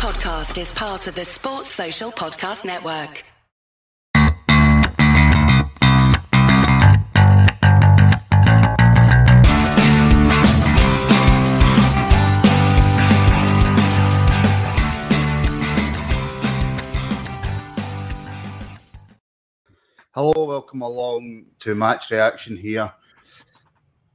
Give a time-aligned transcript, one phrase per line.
[0.00, 3.22] podcast is part of the Sports Social Podcast Network.
[20.14, 22.90] Hello, welcome along to match reaction here.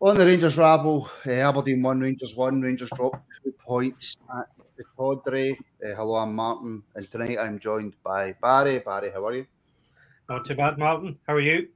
[0.01, 4.83] On the Rangers rabble, uh, Aberdeen one, Rangers one, Rangers dropped two points at the
[4.97, 5.57] Pittodrie.
[5.83, 8.79] Uh, hello, I'm Martin, and tonight I'm joined by Barry.
[8.79, 9.45] Barry, how are you?
[10.29, 11.17] Not too bad, Martin.
[11.27, 11.67] How are you?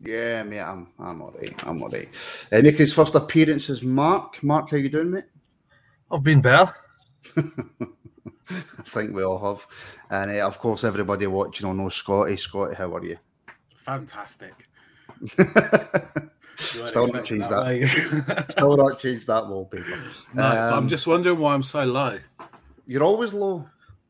[0.00, 1.54] Yeah, mate, I'm I'm alright.
[1.66, 2.08] I'm alright.
[2.50, 4.42] Uh, making his first appearance is Mark.
[4.42, 5.24] Mark, how you doing, mate?
[6.10, 6.72] I've been better.
[7.36, 9.66] I think we all have,
[10.10, 12.36] and uh, of course, everybody watching will know Scotty.
[12.36, 13.16] Scotty, how are you?
[13.76, 14.68] Fantastic.
[16.58, 18.46] Still not changed that.
[18.50, 19.84] Still not changed that wallpaper.
[20.34, 22.18] No, but I'm Um, just wondering why I'm so low.
[22.92, 23.66] You're always low.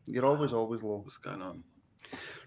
[0.06, 1.02] You're always always low.
[1.04, 1.62] What's going on?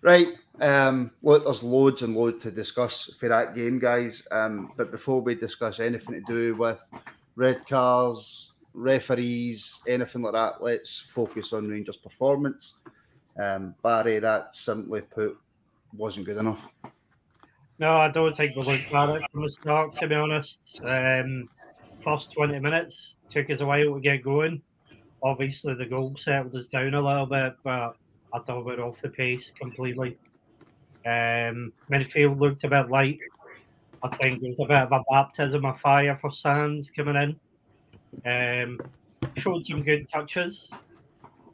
[0.01, 0.27] Right.
[0.59, 4.21] Um, look, there's loads and loads to discuss for that game, guys.
[4.31, 6.91] Um, but before we discuss anything to do with
[7.37, 12.73] red cars, referees, anything like that, let's focus on Rangers' performance.
[13.41, 15.37] Um, Barry, that simply put
[15.95, 16.67] wasn't good enough.
[17.79, 20.59] No, I don't think we looked at it from the start, to be honest.
[20.85, 21.47] Um,
[22.01, 24.61] first 20 minutes took us a while to get going.
[25.23, 27.95] Obviously, the goal settled us down a little bit, but
[28.33, 30.17] I thought we were off the pace completely.
[31.05, 33.19] Um, midfield looked a bit light.
[34.03, 37.39] I think there was a bit of a baptism of fire for Sands coming in.
[38.25, 38.79] Um,
[39.35, 40.71] showed some good touches.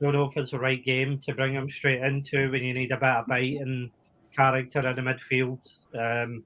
[0.01, 2.91] Don't know if it's the right game to bring him straight into when you need
[2.91, 3.91] a bit of bite and
[4.35, 5.77] character in the midfield.
[5.93, 6.43] Um,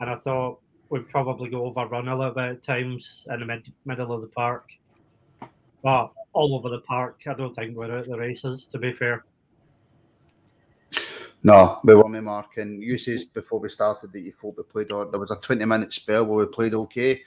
[0.00, 3.72] and I thought we'd probably go overrun a little bit at times in the mid-
[3.84, 4.68] middle of the park.
[5.82, 9.24] But all over the park, I don't think we're at the races, to be fair.
[11.44, 12.56] No, we weren't, Mark.
[12.58, 15.36] And you said before we started that you thought we played, or there was a
[15.36, 17.22] 20 minute spell where we played okay.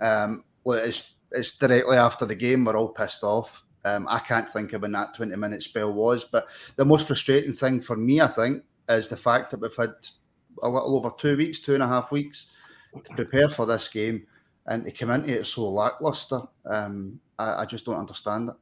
[0.00, 3.64] Um, well, it's, it's directly after the game, we're all pissed off.
[3.84, 6.24] Um, I can't think of when that 20 minute spell was.
[6.24, 9.94] But the most frustrating thing for me, I think, is the fact that we've had
[10.62, 12.46] a little over two weeks, two and a half weeks
[12.94, 14.26] to prepare for this game.
[14.66, 18.54] And to come into it so lackluster, um, I, I just don't understand it.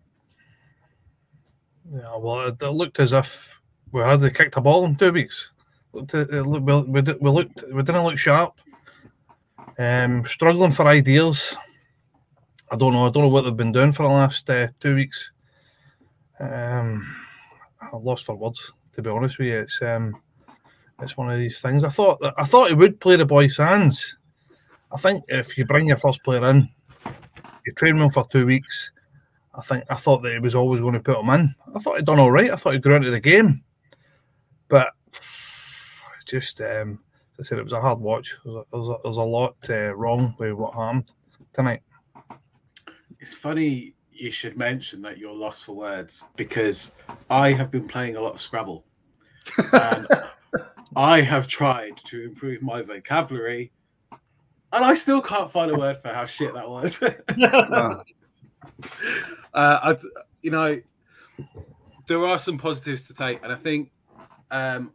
[1.91, 3.61] Yeah, well, it, it looked as if
[3.93, 5.53] we had kicked a ball in two weeks.
[5.93, 8.61] Looked, we, we looked, we didn't look sharp.
[9.79, 11.57] Um, struggling for ideas.
[12.71, 13.07] I don't know.
[13.07, 15.33] I don't know what they've been doing for the last uh, two weeks.
[16.39, 17.17] Um,
[17.81, 18.73] I'm lost for words.
[18.93, 20.21] To be honest with you, it's um,
[21.01, 21.83] it's one of these things.
[21.83, 24.19] I thought I thought he would play the boy Sands.
[24.93, 26.69] I think if you bring your first player in,
[27.67, 28.93] you train him for two weeks.
[29.55, 31.55] I think I thought that he was always going to put him in.
[31.75, 32.51] I thought he'd done all right.
[32.51, 33.63] I thought he grew into the game,
[34.69, 34.93] but
[36.27, 37.01] just um,
[37.39, 38.37] I said, it was a hard watch.
[38.45, 41.13] There's a, there's a, there's a lot uh, wrong with what happened
[41.53, 41.83] tonight.
[43.19, 46.93] It's funny you should mention that you're lost for words because
[47.31, 48.85] I have been playing a lot of Scrabble.
[49.73, 50.07] And
[50.97, 53.73] I have tried to improve my vocabulary
[54.73, 57.01] and I still can't find a word for how shit that was.
[57.37, 58.03] No.
[59.55, 59.97] uh, I,
[60.43, 60.81] you know,
[62.07, 63.91] there are some positives to take, and I think,
[64.51, 64.93] um,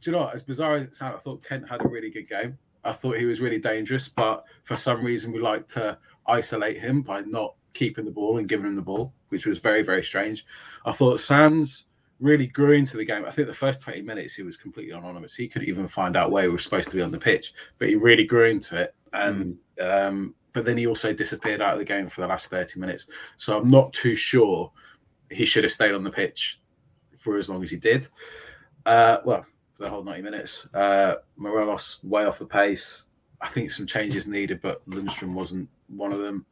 [0.00, 0.34] do you know what?
[0.34, 2.58] As bizarre as it sounds, I thought Kent had a really good game.
[2.84, 7.02] I thought he was really dangerous, but for some reason we like to isolate him
[7.02, 10.46] by not keeping the ball and giving him the ball, which was very, very strange.
[10.84, 11.86] I thought Sands
[12.20, 13.24] really grew into the game.
[13.24, 15.34] I think the first 20 minutes he was completely anonymous.
[15.34, 17.88] He couldn't even find out where he was supposed to be on the pitch, but
[17.88, 18.94] he really grew into it.
[19.12, 22.80] And um, but then he also disappeared out of the game for the last 30
[22.80, 23.08] minutes.
[23.36, 24.72] So I'm not too sure
[25.30, 26.60] he should have stayed on the pitch
[27.18, 28.08] for as long as he did.
[28.86, 29.44] Uh, well,
[29.76, 30.68] for the whole 90 minutes.
[30.72, 33.08] Uh, Morelos way off the pace.
[33.40, 36.46] I think some changes needed, but Lundstram wasn't one of them.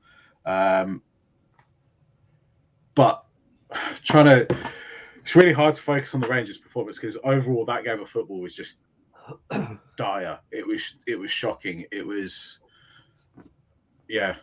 [0.45, 1.03] Um,
[2.95, 3.25] but
[4.03, 4.57] trying to,
[5.25, 8.41] it's really hard to focus on the Rangers' performance because overall that game of football
[8.41, 8.81] was just
[9.97, 10.39] dire.
[10.51, 11.87] It was it was shocking.
[11.91, 12.59] It was,
[14.07, 14.37] yeah.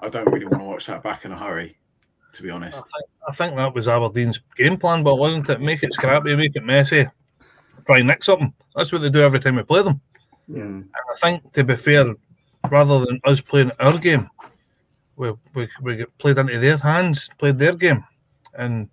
[0.00, 1.76] I don't really want to watch that back in a hurry,
[2.34, 2.76] to be I honest.
[2.76, 5.60] think, I think that was Aberdeen's game plan, but wasn't it?
[5.60, 7.04] Make it scrappy, make it messy,
[7.84, 8.54] try and nick something.
[8.76, 10.00] That's what they do every time we play them.
[10.48, 10.82] Mm.
[10.82, 12.14] And I think, to be fair,
[12.70, 14.30] rather than us playing our game,
[15.16, 18.04] we, we, we get played into their hands, played their game.
[18.54, 18.88] And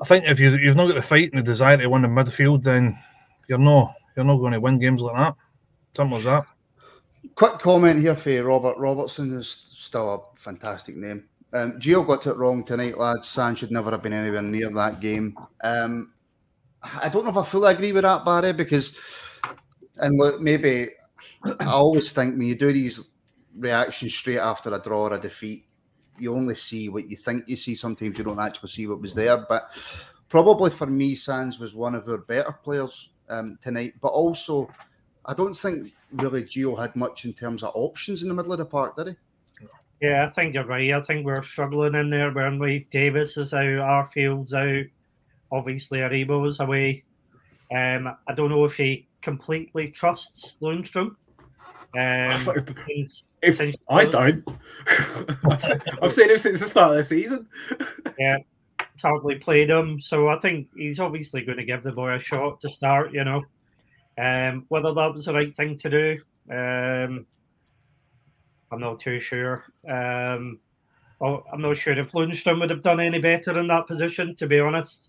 [0.00, 2.08] I think if you, you've not got the fight and the desire to win the
[2.08, 2.98] midfield, then
[3.48, 5.34] you're not, you're not going to win games like that.
[5.96, 6.44] Simple as that.
[7.34, 11.24] Quick comment here for you, Robert Robertson is still a fantastic name.
[11.52, 13.28] Um, Gio got it wrong tonight, lads.
[13.28, 15.36] San should never have been anywhere near that game.
[15.64, 16.12] Um,
[16.82, 18.94] I don't know if I fully agree with that, Barry, because,
[19.96, 20.90] and look, maybe
[21.44, 23.08] I always think when you do these
[23.56, 25.67] reactions straight after a draw or a defeat,
[26.20, 27.74] you only see what you think you see.
[27.74, 29.44] Sometimes you don't actually see what was there.
[29.48, 29.70] But
[30.28, 33.94] probably for me, Sands was one of our better players um, tonight.
[34.00, 34.70] But also,
[35.24, 38.58] I don't think really Gio had much in terms of options in the middle of
[38.58, 39.14] the park, did he?
[40.00, 40.92] Yeah, I think you're right.
[40.92, 42.86] I think we're struggling in there, weren't we?
[42.90, 44.84] Davis is out, Arfield's out,
[45.50, 47.04] obviously Aribo's away.
[47.74, 51.16] Um, I don't know if he completely trusts Lundstram.
[51.96, 52.66] Um,
[53.42, 54.46] if I don't,
[56.02, 57.46] I've seen him since the start of the season.
[58.18, 58.38] yeah,
[59.00, 62.60] hardly played him, so I think he's obviously going to give the boy a shot
[62.60, 63.12] to start.
[63.12, 63.44] You know,
[64.18, 66.20] um, whether that was the right thing to do,
[66.50, 67.26] um,
[68.70, 69.64] I'm not too sure.
[69.88, 70.60] Um,
[71.20, 74.46] well, I'm not sure if Lundstram would have done any better in that position, to
[74.46, 75.08] be honest.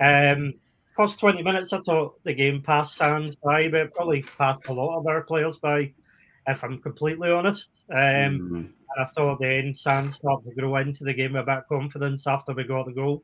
[0.00, 0.54] Um,
[0.96, 4.98] first 20 minutes, I thought the game passed Sands by, but probably passed a lot
[4.98, 5.92] of our players by,
[6.48, 7.70] if I'm completely honest.
[7.90, 8.56] Um, mm-hmm.
[8.56, 11.68] And I thought then Sands started to grow into the game with a bit of
[11.68, 13.22] confidence after we got the goal.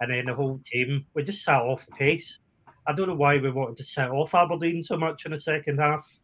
[0.00, 2.40] And then the whole team, we just sat off the pace.
[2.86, 5.78] I don't know why we wanted to set off Aberdeen so much in the second
[5.78, 6.18] half.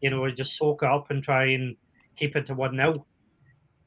[0.00, 1.76] You know, we just soak it up and try and
[2.16, 3.06] keep it to 1 0.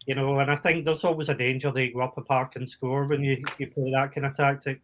[0.07, 2.69] You know, and I think there's always a danger they go up a park and
[2.69, 4.81] score when you, you play that kind of tactic.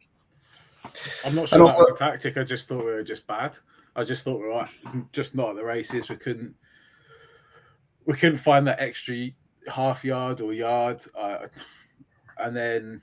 [1.25, 2.37] I'm not sure that was a tactic.
[2.37, 3.57] I just thought we were just bad.
[3.95, 4.67] I just thought we were
[5.11, 6.09] just not at the races.
[6.09, 6.55] We couldn't
[8.05, 9.29] we couldn't find that extra
[9.67, 11.47] half yard or yard, uh,
[12.37, 13.01] and then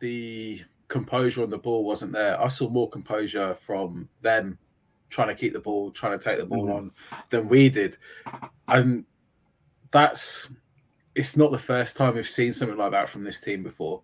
[0.00, 2.40] the composure on the ball wasn't there.
[2.40, 4.58] I saw more composure from them
[5.10, 6.76] trying to keep the ball, trying to take the ball mm-hmm.
[6.76, 6.90] on
[7.30, 7.96] than we did,
[8.68, 9.04] and
[9.90, 10.50] that's
[11.14, 14.02] it's not the first time we've seen something like that from this team before.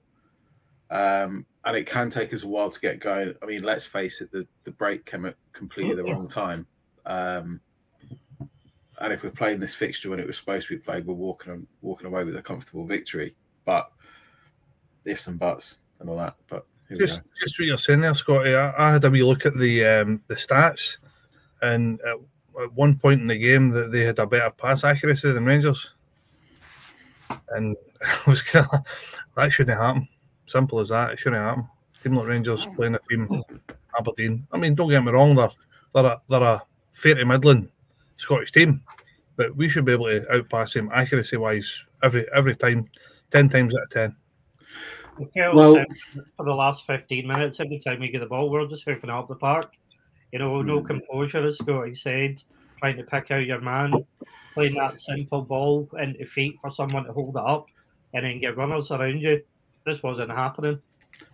[0.91, 3.35] Um, and it can take us a while to get going.
[3.43, 6.67] I mean, let's face it, the, the break came at completely the wrong time.
[7.06, 7.61] Um,
[9.02, 11.66] and if we're playing this fixture when it was supposed to be played, we're walking
[11.82, 13.34] walking away with a comfortable victory.
[13.64, 13.90] But
[15.04, 16.37] ifs and buts and all that.
[16.49, 16.66] But
[16.96, 18.54] just just what you're saying there, Scotty.
[18.54, 20.99] I, I, had a wee look at the um, the stats,
[21.62, 22.16] and at,
[22.62, 25.94] at one point in the game, that they had a better pass accuracy than Rangers,
[27.50, 28.81] and I was kind of
[29.37, 30.08] that shouldn't happen.
[30.46, 31.10] Simple as that.
[31.10, 31.66] It shouldn't happen.
[32.00, 33.43] Team like Rangers playing a team
[33.98, 34.46] Aberdeen.
[34.52, 35.50] I mean, don't get me wrong, they're
[35.93, 36.62] they're a, they're a
[36.93, 37.70] fair to middling
[38.17, 38.82] Scottish team,
[39.37, 42.88] but we should be able to outpass him accuracy wise every every time,
[43.31, 44.17] ten times out of ten.
[45.55, 45.85] well,
[46.35, 49.29] for the last fifteen minutes, every time we get the ball, we're just hoofing up
[49.29, 49.73] the park.
[50.32, 50.87] You know, no hmm.
[50.87, 52.43] composure, as Scotty said,
[52.79, 53.93] trying to pick out your man,
[54.55, 57.67] playing that simple ball into feet for someone to hold it up,
[58.15, 59.43] and then get runners around you
[59.85, 60.81] this wasn't happening.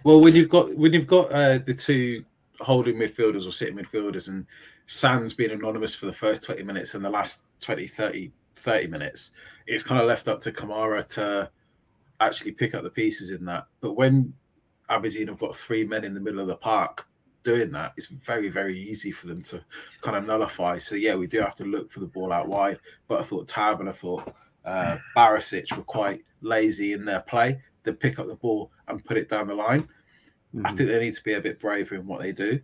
[0.05, 2.25] Well, when you've got when you've got uh, the two
[2.61, 4.47] holding midfielders or sitting midfielders and
[4.89, 9.31] Sands being anonymous for the first 20 minutes and the last 20, 30, 30 minutes,
[9.67, 11.51] it's kind of left up to Kamara to
[12.21, 13.67] actually pick up the pieces in that.
[13.81, 14.33] But when
[14.89, 17.07] Aberdeen have got three men in the middle of the park
[17.45, 19.63] doing that, it's very, very easy for them to
[20.01, 20.79] kind of nullify.
[20.79, 22.81] So, yeah, we do have to look for the ball out wide.
[23.07, 27.61] But I thought Tav and I thought uh, Barisic were quite lazy in their play
[27.85, 29.83] They pick up the ball and put it down the line.
[30.55, 30.67] Mm-hmm.
[30.67, 32.61] I think they need to be a bit braver in what they do,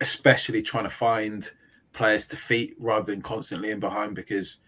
[0.00, 1.50] especially trying to find
[1.92, 4.58] players to feet rather than constantly in behind because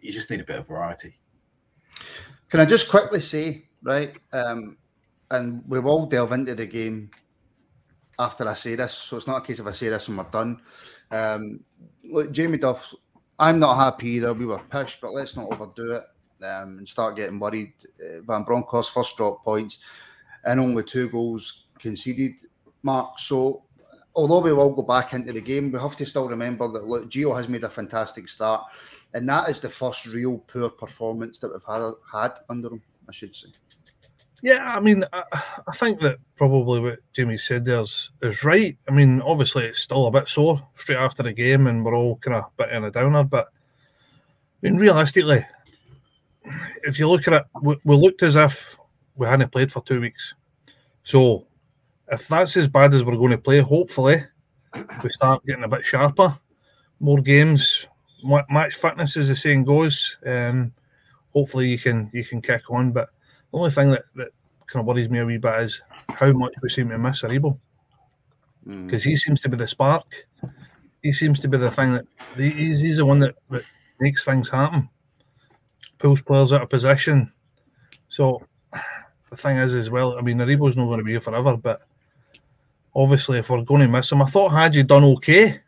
[0.00, 1.18] you just need a bit of variety.
[2.50, 4.76] Can I just quickly say, right, um,
[5.30, 7.10] and we will delve into the game
[8.18, 10.24] after I say this, so it's not a case of I say this and we're
[10.24, 10.60] done.
[11.10, 11.60] Um,
[12.04, 12.92] look, Jamie Duff,
[13.38, 14.34] I'm not happy either.
[14.34, 16.04] We were pushed, but let's not overdo it
[16.44, 17.72] um, and start getting worried.
[17.98, 19.78] Uh, Van Bronckhorst first drop points
[20.44, 22.32] and only two goals conceded.
[22.82, 23.62] Mark, so
[24.14, 27.08] although we will go back into the game, we have to still remember that look,
[27.08, 28.64] Gio has made a fantastic start,
[29.14, 33.12] and that is the first real poor performance that we've had, had under him, I
[33.12, 33.48] should say.
[34.42, 35.22] Yeah, I mean, I,
[35.68, 38.76] I think that probably what Jamie said there is, is right.
[38.88, 42.16] I mean, obviously it's still a bit sore straight after the game, and we're all
[42.16, 43.22] kind of a bit in a downer.
[43.22, 45.44] But I mean, realistically,
[46.84, 48.78] if you look at it, we, we looked as if
[49.14, 50.34] we hadn't played for two weeks.
[51.02, 51.46] So
[52.10, 54.22] if that's as bad as we're going to play, hopefully
[55.02, 56.38] we start getting a bit sharper,
[56.98, 57.86] more games,
[58.48, 60.18] match fitness, as the saying goes.
[60.26, 60.72] Um,
[61.32, 62.92] hopefully you can you can kick on.
[62.92, 63.10] But
[63.50, 64.28] the only thing that, that
[64.66, 67.58] kind of worries me a wee bit is how much we seem to miss Aribo.
[68.66, 69.06] Because mm.
[69.06, 70.26] he seems to be the spark.
[71.02, 73.64] He seems to be the thing that he's, he's the one that, that
[73.98, 74.90] makes things happen
[76.00, 77.32] pulls players out of position.
[78.08, 78.42] So
[79.30, 81.82] the thing is, as well, I mean, Aribo's not going to be here forever, but
[82.94, 85.60] obviously, if we're going to miss him, I thought Hagi done okay,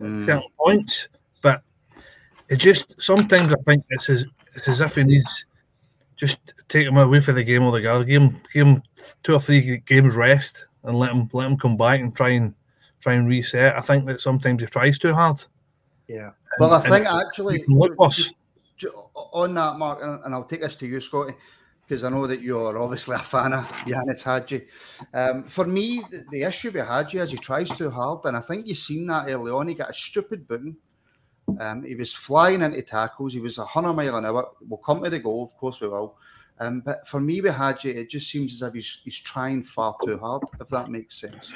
[0.00, 0.26] Mm.
[0.26, 1.08] certain points,
[1.40, 1.62] but
[2.50, 5.46] it just sometimes I think it's as it's as if he needs
[6.16, 8.82] just take him away for the game altogether, give him give him
[9.22, 12.54] two or three games rest and let him let him come back and try and
[13.00, 13.74] try and reset.
[13.74, 15.42] I think that sometimes he tries too hard.
[16.08, 16.32] Yeah.
[16.58, 18.32] Well, I think actually he can look worse.
[18.76, 21.32] Ju- on that, Mark, and and I'll take this to you, Scotty,
[21.86, 24.66] because I know that you're obviously a fan of Ianis Hagi.
[25.14, 28.40] Um, for me, the, the issue with Hagi is he tries too hard, and I
[28.40, 29.68] think you've seen that early on.
[29.68, 30.76] He got a stupid booting.
[31.60, 33.34] Um, he was flying into tackles.
[33.34, 34.48] He was a hundred mile an hour.
[34.68, 36.16] We'll come to the goal, of course we will.
[36.58, 39.94] Um, but for me with Hagi, it just seems as if he's, he's trying far
[40.04, 40.42] too hard.
[40.60, 41.52] If that makes sense.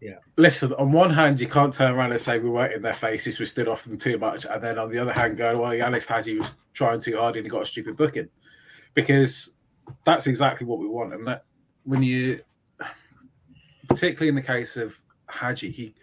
[0.00, 0.16] Yeah.
[0.36, 3.40] Listen, on one hand, you can't turn around and say we weren't in their faces,
[3.40, 6.06] we stood off them too much, and then on the other hand, go, well, Alex
[6.06, 8.28] Hagi was trying too hard and he got a stupid booking,
[8.96, 9.52] because
[10.04, 11.14] that's exactly what we want.
[11.14, 11.44] And that
[11.84, 12.40] when you,
[13.88, 14.98] particularly in the case of
[15.30, 15.94] Hagi, he,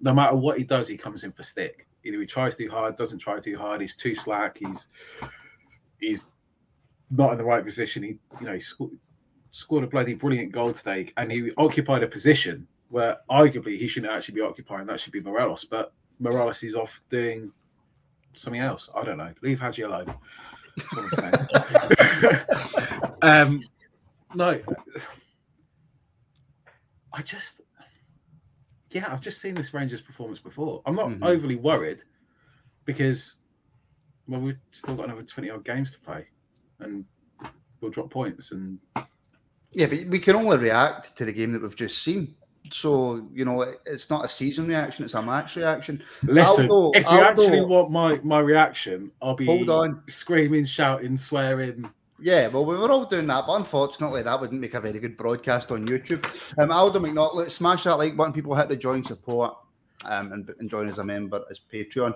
[0.00, 1.86] no matter what he does, he comes in for stick.
[2.04, 4.88] Either he tries too hard, doesn't try too hard, he's too slack, he's
[6.00, 6.24] he's
[7.10, 8.02] not in the right position.
[8.02, 8.92] He, you know, he scored,
[9.50, 14.12] scored a bloody brilliant goal today, and he occupied a position where arguably he shouldn't
[14.12, 14.86] actually be occupying.
[14.86, 17.52] That should be Morelos, but Morelos is off doing
[18.32, 18.88] something else.
[18.94, 19.32] I don't know.
[19.42, 20.12] Leave Hagi alone.
[20.76, 23.10] That's what I'm saying.
[23.22, 23.60] um,
[24.34, 24.60] no,
[27.12, 27.60] I just,
[28.90, 30.82] yeah, I've just seen this Rangers performance before.
[30.86, 31.24] I'm not Mhm.
[31.24, 32.04] overly worried
[32.84, 33.40] because,
[34.28, 36.28] well, we've still got another 20 odd games to play
[36.78, 37.04] and
[37.80, 38.52] we'll drop points.
[38.52, 38.78] And
[39.72, 42.36] Yeah, but we can only react to the game that we've just seen.
[42.72, 46.02] So you know, it- it's not a season reaction; it's a match reaction.
[46.22, 50.02] listen, Aldo- if you Aldo- actually want my, my reaction, I'll be Hold on.
[50.08, 51.88] screaming, shouting, swearing.
[52.22, 55.16] Yeah, well, we were all doing that, but unfortunately, that wouldn't make a very good
[55.16, 56.22] broadcast on YouTube.
[56.58, 58.34] Um, Aldo McNaught, let's smash that like button.
[58.34, 59.56] People hit the join support
[60.04, 62.14] um, and, and join as a member as Patreon.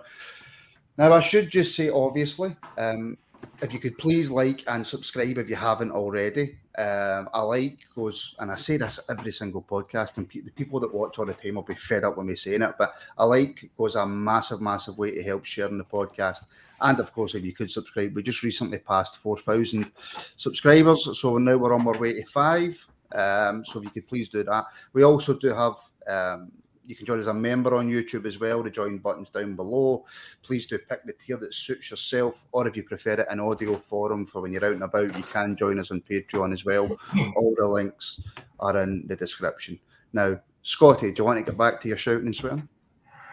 [0.98, 3.16] Now, I should just say, obviously, um,
[3.60, 6.58] if you could please like and subscribe if you haven't already.
[6.76, 10.80] Um, I like goes, and I say this every single podcast, and pe- the people
[10.80, 13.24] that watch all the time will be fed up with me saying it, but I
[13.24, 16.40] like goes a massive, massive way to help sharing the podcast.
[16.80, 19.90] And of course, if you could subscribe, we just recently passed 4,000
[20.36, 21.18] subscribers.
[21.18, 22.86] So now we're on our way to five.
[23.14, 24.66] Um, so if you could please do that.
[24.92, 25.76] We also do have,
[26.08, 26.50] um,
[26.86, 28.62] you can join as a member on YouTube as well.
[28.62, 30.04] The join buttons down below.
[30.42, 33.76] Please do pick the tier that suits yourself, or if you prefer it in audio
[33.78, 36.96] forum for when you're out and about, you can join us on Patreon as well.
[37.36, 38.20] All the links
[38.60, 39.78] are in the description.
[40.12, 42.68] Now, Scotty, do you want to get back to your shouting and swearing?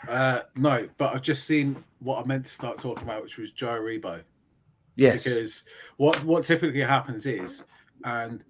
[0.08, 3.52] Uh, no, but I've just seen what I meant to start talking about, which was
[3.52, 4.22] Joe Aribo.
[4.96, 5.24] Yes.
[5.24, 5.64] because
[5.98, 7.64] what what typically happens is,
[8.04, 8.44] and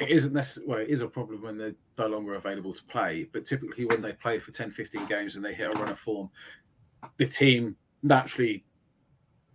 [0.00, 3.28] it isn't necessarily well, it is a problem when they're no longer available to play,
[3.32, 5.98] but typically when they play for 10, 15 games and they hit a run of
[5.98, 6.30] form,
[7.16, 8.64] the team naturally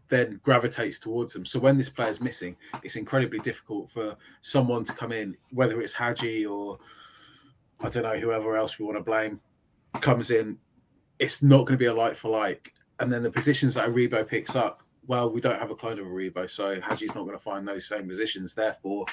[0.09, 1.45] then gravitates towards them.
[1.45, 5.93] So when this player's missing, it's incredibly difficult for someone to come in, whether it's
[5.93, 6.77] Hagi or
[7.81, 9.39] I don't know, whoever else we want to blame,
[10.01, 10.57] comes in.
[11.19, 12.73] It's not going to be a like for like.
[12.99, 16.05] And then the positions that Aribo picks up, well, we don't have a clone of
[16.05, 18.53] Aribo, so Hagi's not going to find those same positions.
[18.53, 19.05] Therefore,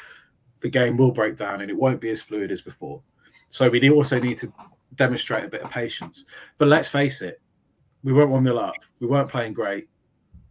[0.60, 3.02] the game will break down and it won't be as fluid as before.
[3.48, 4.52] So we also need to
[4.94, 6.24] demonstrate a bit of patience.
[6.58, 7.40] But let's face it,
[8.02, 8.74] we weren't 1 0 up.
[9.00, 9.88] We weren't playing great.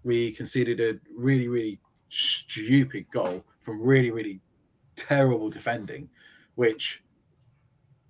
[0.03, 4.41] We conceded a really, really stupid goal from really, really
[4.95, 6.09] terrible defending,
[6.55, 7.03] which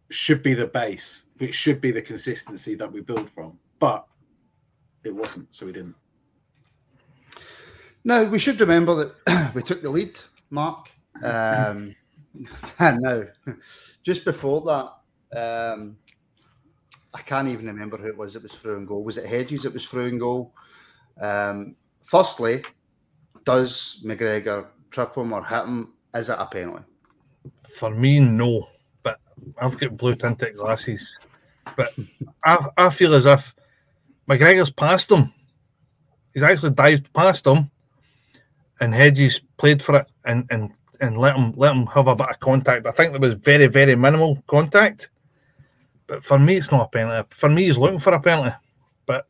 [0.10, 3.58] should be the base, which should be the consistency that we build from.
[3.80, 4.06] But
[5.04, 5.96] it wasn't, so we didn't.
[8.04, 10.90] Now we should remember that we took the lead, Mark.
[11.24, 11.96] Um,
[12.80, 13.24] now,
[14.04, 15.98] just before that, um,
[17.14, 19.04] I can't even remember who it was that was through and goal.
[19.04, 20.54] Was it Hedges It was through and goal?
[21.20, 22.64] Um, firstly,
[23.46, 25.94] does McGregor trip him or hit him?
[26.14, 26.84] Is it a penalty?
[27.64, 28.68] For me, no.
[29.04, 29.20] But
[29.62, 31.20] I've got blue tinted glasses.
[31.76, 31.94] But
[32.44, 33.56] I, I feel as if
[34.30, 35.34] McGregor's passed him.
[36.34, 37.72] He's actually dived past him,
[38.80, 42.30] and Hedges played for it and and and let him let him have a bit
[42.30, 42.86] of contact.
[42.86, 45.10] I think there was very very minimal contact.
[46.08, 47.28] But for me, it's not a penalty.
[47.32, 48.56] For me, he's looking for a penalty.
[49.06, 49.28] But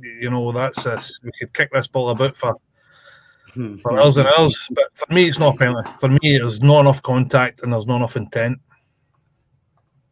[0.00, 1.18] you know, that's us.
[1.22, 2.56] We could kick this ball about for
[3.80, 4.68] for hours and hours.
[4.70, 5.90] But for me, it's not a penalty.
[5.98, 8.58] For me, there's not enough contact and there's not enough intent.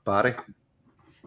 [0.04, 0.34] Barry.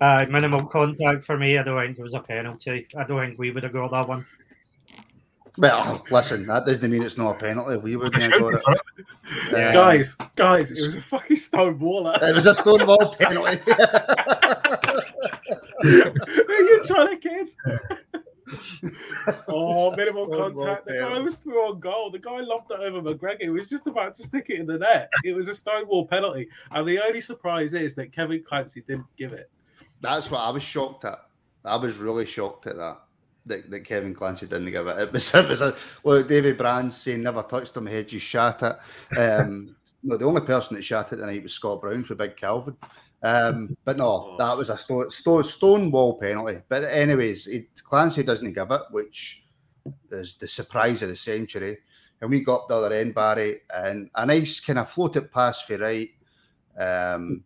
[0.02, 1.58] Uh, minimal contact for me.
[1.58, 2.88] I don't think it was a penalty.
[2.98, 4.26] I don't think we would have got that one.
[5.58, 7.78] Well, listen, that doesn't mean it's not a penalty.
[7.78, 8.64] We wouldn't have got it.
[9.52, 9.68] Yeah.
[9.68, 12.10] Um, guys, guys, it was a fucking stone wall.
[12.10, 13.58] It was a stone wall penalty.
[15.84, 16.12] Who
[16.50, 17.50] are you trying to kid?
[19.48, 20.86] oh, minimal Stonewall contact.
[20.86, 21.24] The guy penalty.
[21.24, 22.12] was through on goal.
[22.12, 23.42] The guy lobbed it over McGregor.
[23.42, 25.12] He was just about to stick it in the net.
[25.24, 26.50] It was a stonewall penalty.
[26.72, 29.50] And the only surprise is that Kevin Clancy didn't give it.
[30.02, 31.20] That's what I was shocked at.
[31.64, 33.00] I was really shocked at that.
[33.46, 34.98] That, that Kevin Clancy didn't give it.
[34.98, 36.28] It was, it was a look.
[36.30, 37.86] David Brand saying never touched him.
[37.86, 39.20] Hedges shot it.
[39.20, 42.78] Um, no, the only person that shot it tonight was Scott Brown for Big Calvin.
[43.22, 46.60] Um, but no, that was a stone, stone, stone wall penalty.
[46.68, 49.46] But anyways, it, Clancy doesn't give it, which
[50.12, 51.80] is the surprise of the century.
[52.22, 55.62] And we got up the other end, Barry, and a nice kind of floated pass
[55.62, 56.10] for right,
[56.80, 57.44] um,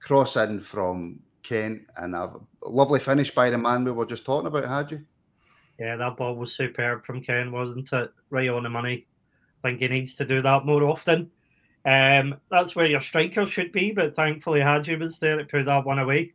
[0.00, 4.46] cross in from Kent, and a lovely finish by the man we were just talking
[4.46, 5.00] about, Hagi?
[5.78, 8.12] Yeah, that ball was superb from Ken, wasn't it?
[8.30, 9.06] Right on the money.
[9.62, 11.30] I think he needs to do that more often.
[11.84, 15.84] Um, that's where your striker should be, but thankfully Hagi was there to put that
[15.84, 16.32] one away.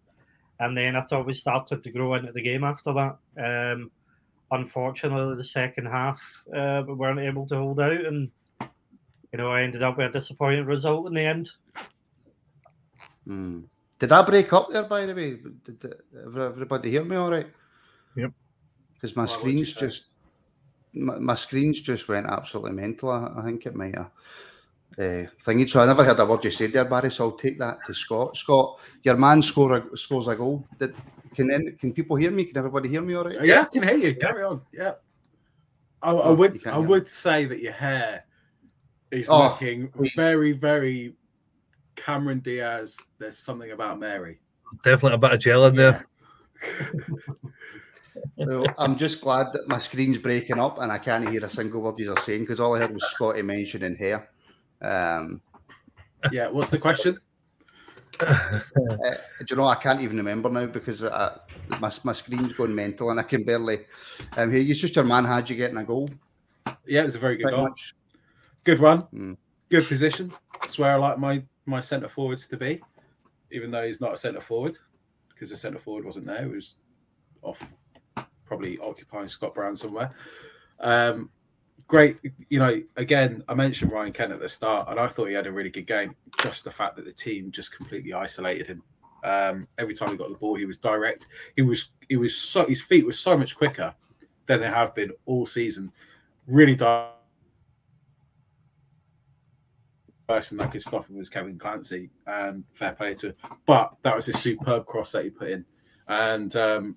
[0.60, 3.18] And then I thought we started to grow into the game after that.
[3.74, 3.92] Um,
[4.52, 8.30] unfortunately, the second half uh, we weren't able to hold out, and
[8.60, 11.50] you know I ended up with a disappointing result in the end.
[13.26, 13.62] Hmm.
[14.00, 15.38] Did I break up there, by the way?
[15.64, 15.96] Did, did
[16.36, 17.48] everybody hear me all right?
[19.00, 19.02] Yep.
[19.02, 20.06] Because my What screens just
[20.94, 23.10] my, my screens just went absolutely mental.
[23.12, 24.12] I, I think it might have.
[24.98, 25.70] Uh, thingy.
[25.70, 27.12] So I never heard a word you said there, Barry.
[27.12, 28.36] So I'll take that to Scott.
[28.36, 30.66] Scott, your man score a, scores a goal.
[30.78, 30.96] Did
[31.36, 32.46] can can people hear me?
[32.46, 33.46] Can everybody hear me all right?
[33.46, 34.16] Yeah, I can hear you.
[34.16, 34.62] Carry on.
[34.74, 34.94] Yeah.
[36.02, 38.26] I, I Oh, would I hear would say that your hair
[39.12, 40.12] is Oh, looking please.
[40.16, 41.16] very, very
[41.96, 42.98] Cameron Diaz.
[43.20, 44.40] There's something about Mary.
[44.84, 46.06] Definitely a bit of gel in there.
[48.38, 51.82] Well, I'm just glad that my screen's breaking up and I can't hear a single
[51.82, 54.30] word you're saying because all I heard was Scotty mentioning hair.
[54.82, 55.42] Um,
[56.32, 56.50] Yeah.
[56.50, 57.20] What's the question?
[58.22, 61.38] Uh, do you know, I can't even remember now because I,
[61.80, 63.86] my, my screen's going mental and I can barely
[64.36, 64.72] um, hear you.
[64.72, 66.10] It's just your man Hagi getting a goal.
[66.86, 67.70] Yeah, it was a very good Pretty goal.
[67.70, 67.96] much.
[68.66, 69.04] Good run.
[69.14, 69.38] Mm.
[69.70, 70.34] Good position.
[70.60, 72.82] That's where I like my my centre forwards to be,
[73.52, 74.78] even though he's not a centre forward
[75.30, 76.44] because the centre forward wasn't there.
[76.44, 76.76] It was
[77.42, 77.64] off,
[78.50, 80.12] probably occupying Scott Brown somewhere.
[80.82, 81.30] Um,
[81.88, 82.18] great,
[82.50, 82.82] you know.
[82.98, 85.70] Again, I mentioned Ryan Kent at the start, and I thought he had a really
[85.70, 86.16] good game.
[86.42, 88.84] Just the fact that the team just completely isolated him.
[89.24, 91.28] Um, every time he got the ball, he was direct.
[91.56, 93.94] He was he was so his feet were so much quicker
[94.48, 95.92] than they have been all season.
[96.48, 97.16] Really direct.
[100.30, 103.36] person that could stop him was Kevin Clancy, and fair play to him.
[103.66, 105.66] But that was a superb cross that he put in,
[106.08, 106.96] and um,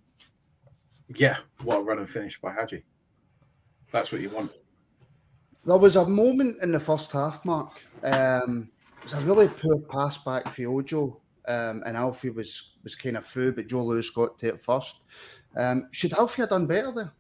[1.09, 2.83] yeah, what a run and finish by Hagi.
[3.93, 4.51] That's what you want.
[5.65, 7.81] There was a moment in the first half, Mark.
[8.03, 12.95] Um, it was a really poor pass back for Ojo, um, and Alfie was was
[12.95, 15.01] kind of through, but Joe Lewis got to it first.
[15.57, 17.13] Um, should Alfie have done better there?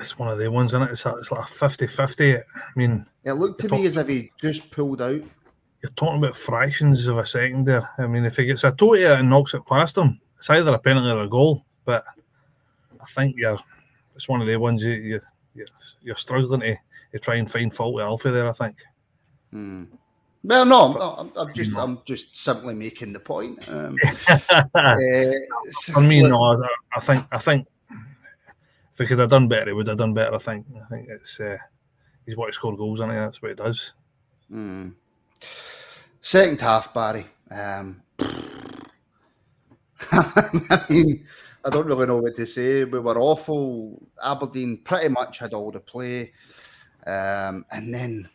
[0.00, 0.90] It's one of the ones, isn't it?
[0.90, 2.36] It's, a, it's like a 50 50.
[2.36, 2.40] I
[2.74, 5.22] mean, It looked to me as if he just pulled out.
[5.82, 7.88] you're talking about fractions of a second there.
[7.98, 10.50] I mean, if he gets a toe to it and knocks it past him, it's
[10.50, 11.64] either a penalty or a goal.
[11.84, 12.04] But
[13.00, 13.58] I think you're,
[14.14, 15.20] it's one of the ones you, you,
[15.54, 15.66] you're,
[16.02, 16.76] you're struggling to,
[17.12, 18.76] to try and find fault with Alfie there, I think.
[19.50, 19.84] Hmm.
[20.42, 23.68] Well, no, no, I'm, I'm just I'm just simply making the point.
[23.68, 23.94] Um,
[24.28, 26.66] uh, I mean, no, I,
[26.96, 30.34] I think I think if he could have done better, he would have done better.
[30.34, 30.64] I think.
[30.82, 31.58] I think it's uh,
[32.24, 33.92] he's what he scored goals, and that's what he does.
[34.50, 34.94] Mm.
[36.22, 37.26] Second half, Barry.
[37.50, 38.02] Um,
[40.12, 41.26] I mean,
[41.64, 42.84] I don't really know what to say.
[42.84, 44.00] We were awful.
[44.22, 46.32] Aberdeen pretty much had all the play,
[47.06, 48.28] um, and then,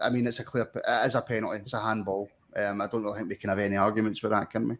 [0.00, 1.60] I mean, it's a clear, it is a penalty.
[1.60, 2.28] It's a handball.
[2.56, 4.76] Um, I don't really think we can have any arguments with that, can we?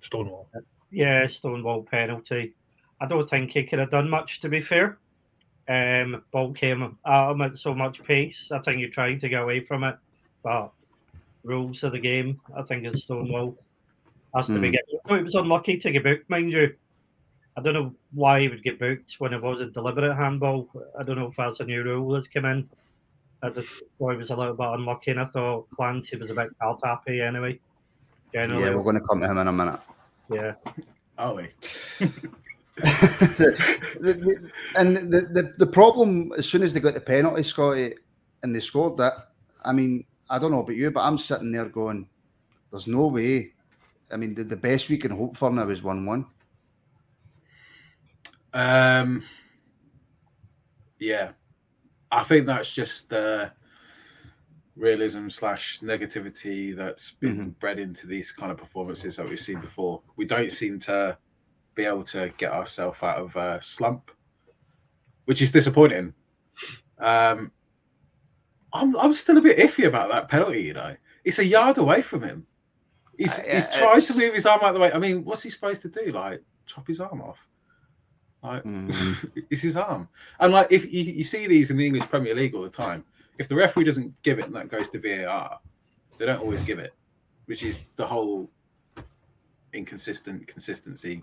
[0.00, 0.48] Stonewall.
[0.90, 2.54] Yeah, Stonewall penalty.
[3.00, 4.98] I don't think he could have done much, to be fair.
[5.68, 8.50] Um, ball came at him at so much pace.
[8.52, 9.96] I think he tried to get away from it,
[10.42, 10.70] but
[11.42, 13.56] rules of the game, I think it's Stonewall.
[14.34, 14.74] Has to be Hmm.
[15.08, 16.74] Oh, it was unlucky to get booked, mind you.
[17.56, 20.68] I don't know why he would get booked when it was a deliberate handball.
[20.98, 22.68] I don't know if that's a new rule that's come in.
[23.42, 26.34] I just thought he was a little bit unlucky, and I thought Clancy was a
[26.34, 27.58] bit card happy anyway.
[28.34, 29.80] Generally, Yeah, we're going to come to him in a minute.
[30.30, 30.52] yeah.
[31.18, 31.48] Are we?
[31.98, 32.10] the,
[34.00, 37.94] the- and the, the the problem as soon as they got the penalty, Scotty,
[38.42, 39.30] and they scored that.
[39.64, 42.06] I mean, I don't know about you, but I'm sitting there going,
[42.70, 43.52] "There's no way."
[44.12, 46.26] I mean, the, the best we can hope for now is one-one.
[48.52, 49.24] Um,
[50.98, 51.32] yeah,
[52.10, 53.52] I think that's just the
[54.76, 60.02] realism slash negativity that's been bred into these kind of performances that we've seen before.
[60.16, 61.16] We don't seem to
[61.74, 64.10] be able to get ourselves out of a slump,
[65.24, 66.14] which is disappointing.
[66.98, 67.52] Um,
[68.72, 70.62] I'm I'm still a bit iffy about that penalty.
[70.62, 72.46] You know, it's a yard away from him.
[73.18, 74.92] He's Uh, yeah, he's tried to move his arm out of the way.
[74.92, 76.10] I mean, what's he supposed to do?
[76.10, 77.38] Like chop his arm off?
[78.46, 79.32] Like Mhm.
[79.50, 80.08] it's his arm.
[80.40, 83.04] And like if you, you see these in the English Premier League all the time,
[83.38, 85.58] if the referee doesn't give it and that goes to VAR,
[86.18, 86.94] they don't always give it,
[87.46, 88.48] which is the whole
[89.72, 91.22] inconsistent consistency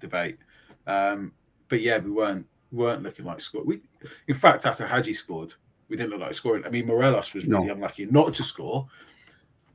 [0.00, 0.38] debate.
[0.86, 1.32] Um,
[1.68, 3.64] but yeah, we weren't weren't looking like score.
[3.64, 3.80] We,
[4.28, 5.54] in fact, after Hagi scored,
[5.88, 6.64] we didn't look like scoring.
[6.64, 7.72] I mean, Morelos was really No.
[7.72, 8.86] unlucky not to score,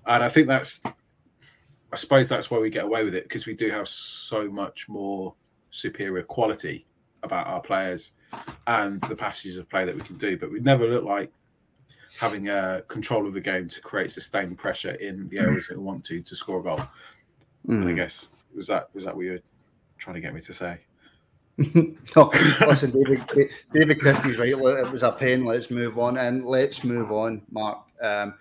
[0.05, 0.81] and I think that's.
[1.91, 4.89] I suppose that's why we get away with it because we do have so much
[4.89, 5.33] more
[5.75, 6.85] superior quality
[7.23, 8.11] about our players
[8.67, 10.37] and the passages of play that we can do.
[10.37, 11.31] But we'd never look like
[12.19, 15.83] having uh, control of the game to create sustained pressure in the areas that we
[15.83, 16.81] want to to score a goal.
[17.67, 17.95] And I Mm.
[17.95, 19.41] guess was that was that what you were
[19.97, 20.79] trying to get me to say?
[21.57, 22.31] no,
[22.67, 23.49] listen, David.
[23.73, 24.49] David Christie's right.
[24.49, 25.45] It was a pain.
[25.45, 27.79] Let's move on, and let's move on, Mark.
[28.01, 28.35] Um,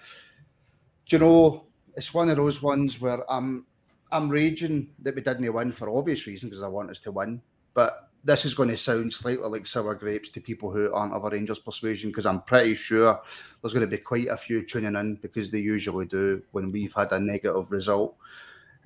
[1.09, 1.65] do you know?
[1.97, 3.67] It's one of those ones where I'm,
[4.13, 7.43] I'm raging that we didn't win for obvious reasons because I want us to win.
[7.75, 11.25] But this is going to sound slightly like sour grapes to people who aren't of
[11.25, 13.21] a Rangers persuasion because I'm pretty sure
[13.61, 16.95] there's going to be quite a few tuning in because they usually do when we've
[16.95, 18.17] had a negative result.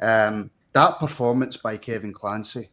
[0.01, 2.71] Um, that performance by Kevin Clancy.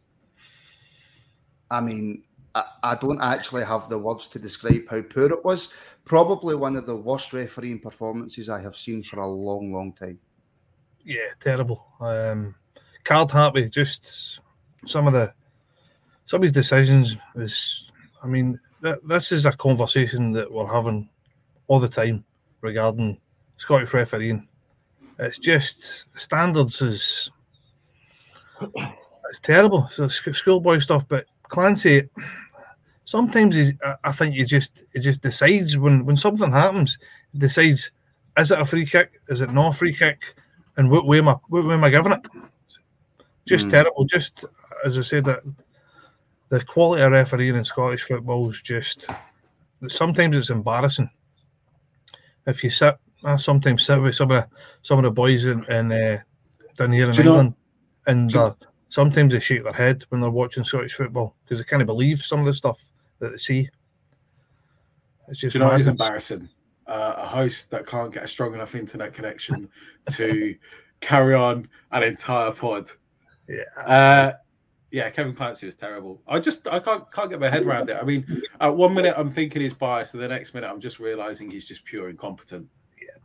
[1.70, 5.68] I mean, I, I don't actually have the words to describe how poor it was.
[6.04, 10.18] Probably one of the worst refereeing performances I have seen for a long, long time.
[11.06, 11.86] Yeah, terrible.
[12.00, 12.56] Um,
[13.04, 13.68] card happy.
[13.70, 14.40] Just
[14.84, 15.32] some of the
[16.24, 17.92] some of his decisions is.
[18.22, 21.08] I mean, th- this is a conversation that we're having
[21.68, 22.24] all the time
[22.60, 23.20] regarding
[23.56, 24.48] Scottish refereeing.
[25.20, 27.30] It's just standards is
[29.30, 29.86] it's terrible.
[29.88, 32.08] So sc- schoolboy stuff, but Clancy.
[33.04, 36.98] Sometimes he's, I- think he just he just decides when when something happens,
[37.32, 37.92] he decides
[38.36, 39.12] is it a free kick?
[39.28, 40.34] Is it not a free kick?
[40.76, 42.20] And what way am I what way am I giving it?
[43.46, 43.70] Just Mm.
[43.70, 44.04] terrible.
[44.04, 44.44] Just
[44.84, 45.40] as I said that
[46.48, 49.08] the quality of refereeing in Scottish football is just
[49.88, 51.10] sometimes it's embarrassing.
[52.46, 55.64] If you sit, I sometimes sit with some of the, some of the boys in,
[55.64, 56.18] in uh,
[56.76, 57.54] down here in Do you know- England,
[58.06, 58.54] and uh,
[58.88, 62.40] sometimes they shake their head when they're watching Scottish football because they can't believe some
[62.40, 62.84] of the stuff
[63.18, 63.68] that they see.
[65.28, 66.48] It's Do just you know is embarrassing?
[66.86, 69.68] Uh, a host that can't get a strong enough internet connection
[70.12, 70.54] to
[71.00, 72.88] carry on an entire pod.
[73.48, 74.32] Yeah, Uh,
[74.92, 76.22] yeah, Kevin Clancy was terrible.
[76.28, 77.96] I just I can't can't get my head around it.
[78.00, 81.00] I mean, at one minute I'm thinking he's biased, and the next minute I'm just
[81.00, 82.68] realizing he's just pure incompetent.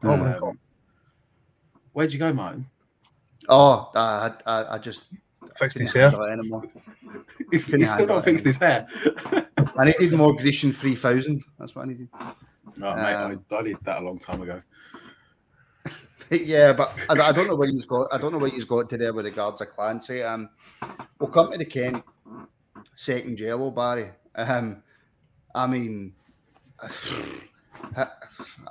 [0.03, 0.57] Oh my Um, God.
[1.93, 2.65] Where'd you go, Martin?
[3.47, 5.03] Oh, I, I, I just
[5.57, 6.11] fixed his hair.
[6.31, 6.63] anymore.
[7.51, 8.87] He's, he's still handle not it fixed his hair.
[9.77, 11.43] I needed more Grecian 3000.
[11.59, 12.07] That's what I needed.
[12.77, 14.61] No, mate, Um, I, I did that a long time ago.
[16.29, 18.07] Yeah, but I, I don't know where he's got.
[18.13, 20.23] I don't know what he's got today with regards to Clancy.
[20.23, 20.49] Um,
[21.19, 22.05] we'll come to the Kent
[22.95, 24.11] second yellow, Barry.
[24.35, 24.81] Um,
[25.53, 26.13] I mean,
[27.95, 28.07] I,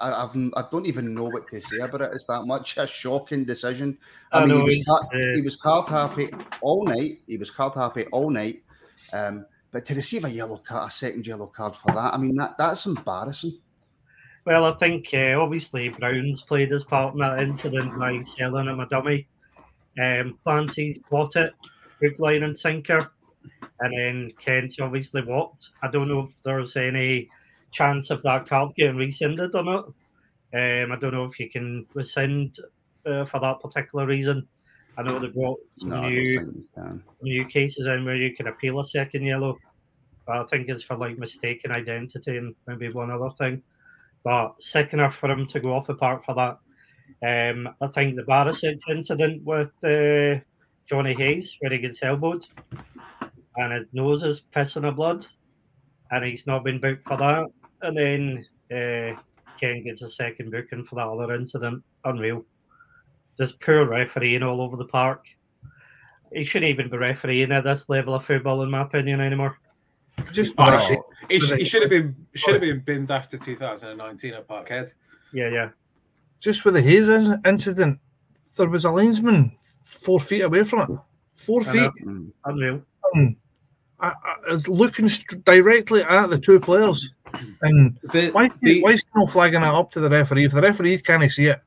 [0.00, 2.10] I've I don't even know what to say about it.
[2.14, 3.98] It's that much a shocking decision.
[4.32, 7.20] I, I mean, know, he was it's, car- uh, he was card happy all night.
[7.26, 8.62] He was card happy all night.
[9.12, 12.36] Um, but to receive a yellow card, a second yellow card for that, I mean
[12.36, 13.58] that that's embarrassing.
[14.50, 18.80] Well, I think uh, obviously Brown's played his part in that incident by selling him
[18.80, 19.28] a dummy.
[19.96, 21.54] Um, Clancy's got it,
[22.00, 23.12] hook, line, and sinker.
[23.78, 25.70] And then Kent obviously walked.
[25.84, 27.28] I don't know if there's any
[27.70, 29.84] chance of that card getting rescinded or not.
[30.52, 32.58] Um, I don't know if you can rescind
[33.06, 34.48] uh, for that particular reason.
[34.98, 37.04] I know they brought some No, new think we can.
[37.22, 39.58] new cases in where you can appeal a second yellow.
[40.26, 43.62] But I think it's for like mistaken identity and maybe one other thing.
[44.22, 46.58] But sick enough for him to go off the park for that.
[47.22, 50.42] Um, I think the Barisic incident with uh,
[50.86, 52.46] Jonny Hayes, where he gets elbowed
[53.56, 55.26] and his nose is pissing of blood,
[56.10, 57.46] and he's not been booked for that.
[57.82, 59.20] And then uh,
[59.58, 61.82] Ken gets a second booking for that other incident.
[62.04, 62.44] Unreal.
[63.36, 65.26] Just poor refereeing all over the park
[66.32, 69.58] he shouldn't even be refereeing at this level of football, in my opinion, anymore.
[70.32, 71.02] Just Oh, Barisic.
[71.28, 74.92] He, sh- he should have been should have been binned after 2019 at Parkhead.
[75.32, 75.68] Yeah, yeah.
[76.40, 77.08] just with the Hayes
[77.44, 77.98] incident,
[78.56, 79.52] there was a linesman
[79.84, 80.98] four feet away from it.
[81.36, 81.90] Four I feet.
[82.04, 82.12] know.
[82.12, 82.32] Mm.
[82.44, 82.82] Unreal.
[84.02, 84.12] I,
[84.48, 87.14] I was looking st- directly at the two players.
[87.62, 90.44] And The- why is the- why is he not flagging that up to the referee?
[90.46, 91.60] If the referee can't see it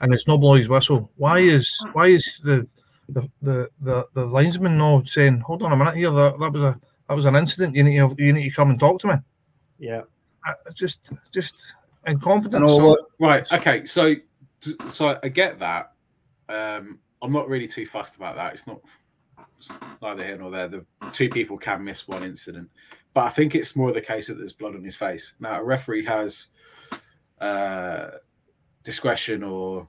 [0.00, 2.66] and it's no blow his whistle, why is why is the
[3.08, 6.62] the the, the, the linesman not saying, "Hold on a minute here, that, that was
[6.62, 7.74] a that was an incident.
[7.74, 9.14] You need to, you need to come and talk to me."
[9.78, 10.02] Yeah.
[10.44, 11.74] I, just just
[12.06, 12.70] incompetence.
[12.70, 13.50] So- Right.
[13.52, 13.84] Okay.
[13.84, 14.14] So,
[14.88, 15.92] so I get that.
[16.48, 18.54] Um, I'm not really too fussed about that.
[18.54, 18.80] It's not
[19.56, 20.68] it's neither here nor there.
[20.68, 22.68] The two people can miss one incident,
[23.14, 25.34] but I think it's more the case that there's blood on his face.
[25.38, 26.48] Now, a referee has
[27.40, 28.10] uh,
[28.82, 29.86] discretion or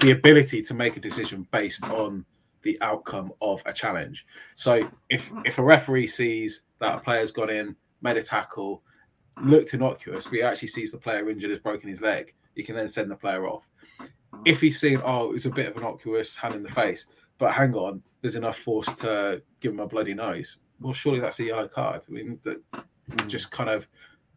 [0.00, 2.24] the ability to make a decision based on
[2.64, 4.26] the outcome of a challenge.
[4.54, 8.82] So, if if a referee sees that a player's gone in, made a tackle,
[9.42, 12.74] looked innocuous, but he actually sees the player injured, has broken his leg, he can
[12.74, 13.68] then send the player off.
[14.44, 17.06] If he's seen, oh, it's a bit of an innocuous hand in the face,
[17.38, 20.58] but hang on, there's enough force to give him a bloody nose.
[20.80, 22.02] Well, surely that's a yellow card.
[22.08, 23.28] I mean, that hmm.
[23.28, 23.86] just kind of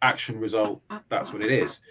[0.02, 0.82] action result.
[1.10, 1.82] That's what it is.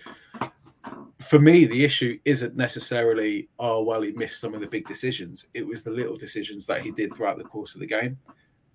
[1.21, 5.47] For me, the issue isn't necessarily, oh, well, he missed some of the big decisions.
[5.55, 8.19] It was the little decisions that he did throughout the course of the game.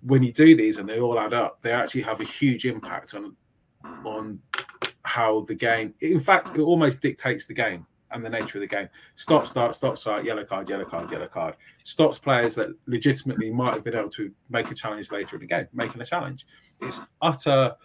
[0.02, 3.14] When you do these and they all add up, they actually have a huge impact
[3.14, 3.36] on
[4.06, 4.40] on
[5.04, 5.94] how the game.
[6.02, 8.90] In fact, it almost dictates the game and the nature of the game.
[9.16, 11.56] Stop, start, stop, start, yellow card, yellow card, yellow card.
[11.84, 15.48] Stops players that legitimately might have been able to make a challenge later in the
[15.48, 16.46] game, making a challenge.
[16.82, 17.76] It's utter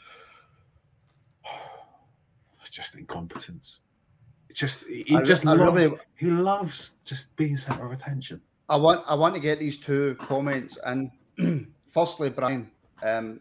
[2.71, 3.81] just incompetence.
[4.57, 8.41] It's just he I just I loves really- he loves just being center of attention.
[8.71, 11.11] I want I want to get these two comments and
[11.93, 12.71] firstly, Brian.
[13.03, 13.41] Um,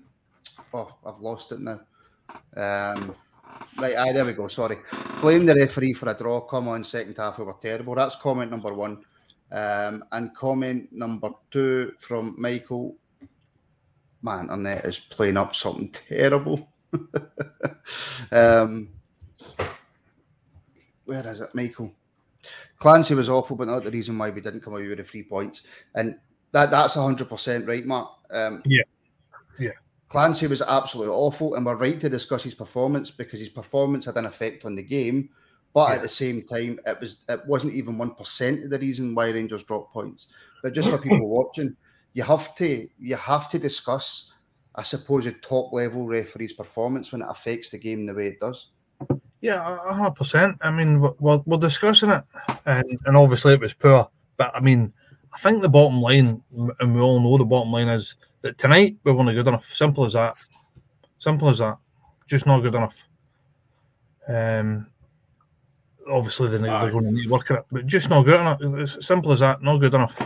[0.73, 1.79] oh, I've lost it now.
[2.57, 3.15] Um,
[3.79, 4.49] right, aye, there we go.
[4.49, 4.77] Sorry,
[5.21, 6.41] blame the referee for a draw.
[6.41, 7.95] Come on, second half we were terrible.
[7.95, 8.97] That's comment number one.
[9.53, 12.93] Um, and comment number two from Michael.
[14.21, 16.67] Man, internet is playing up something terrible.
[18.33, 18.89] um,
[21.05, 21.91] where is it, Michael?
[22.79, 25.23] Clancy was awful, but not the reason why we didn't come away with the three
[25.23, 25.65] points.
[25.95, 26.15] And
[26.51, 28.11] that that's hundred percent right, Mark.
[28.31, 28.83] Um, Yeah.
[29.59, 29.71] Yeah.
[30.09, 34.17] Clancy was absolutely awful, and we're right to discuss his performance because his performance had
[34.17, 35.29] an effect on the game.
[35.73, 35.95] But Yeah.
[35.95, 39.29] at the same time, it was it wasn't even one percent of the reason why
[39.29, 40.27] Rangers dropped points.
[40.61, 41.75] But just for people watching,
[42.13, 44.31] you have to you have to discuss,
[44.75, 48.39] I suppose, a top level referee's performance when it affects the game the way it
[48.39, 48.69] does.
[49.45, 50.57] Yeah, a hundred percent.
[50.61, 52.23] I mean, we're, we're, discussing it,
[52.65, 54.09] and, and obviously it was poor.
[54.37, 54.91] But I mean,
[55.33, 56.41] I think the bottom line,
[56.79, 59.71] and we all know the bottom line is that tonight we weren't good enough.
[59.71, 60.35] Simple as that.
[61.19, 61.77] Simple as that.
[62.25, 63.07] Just not good enough.
[64.27, 64.87] Um,
[66.09, 68.59] obviously they're, they're going to need work at it, but just not good enough.
[68.61, 69.61] It's simple as that.
[69.61, 70.19] Not good enough.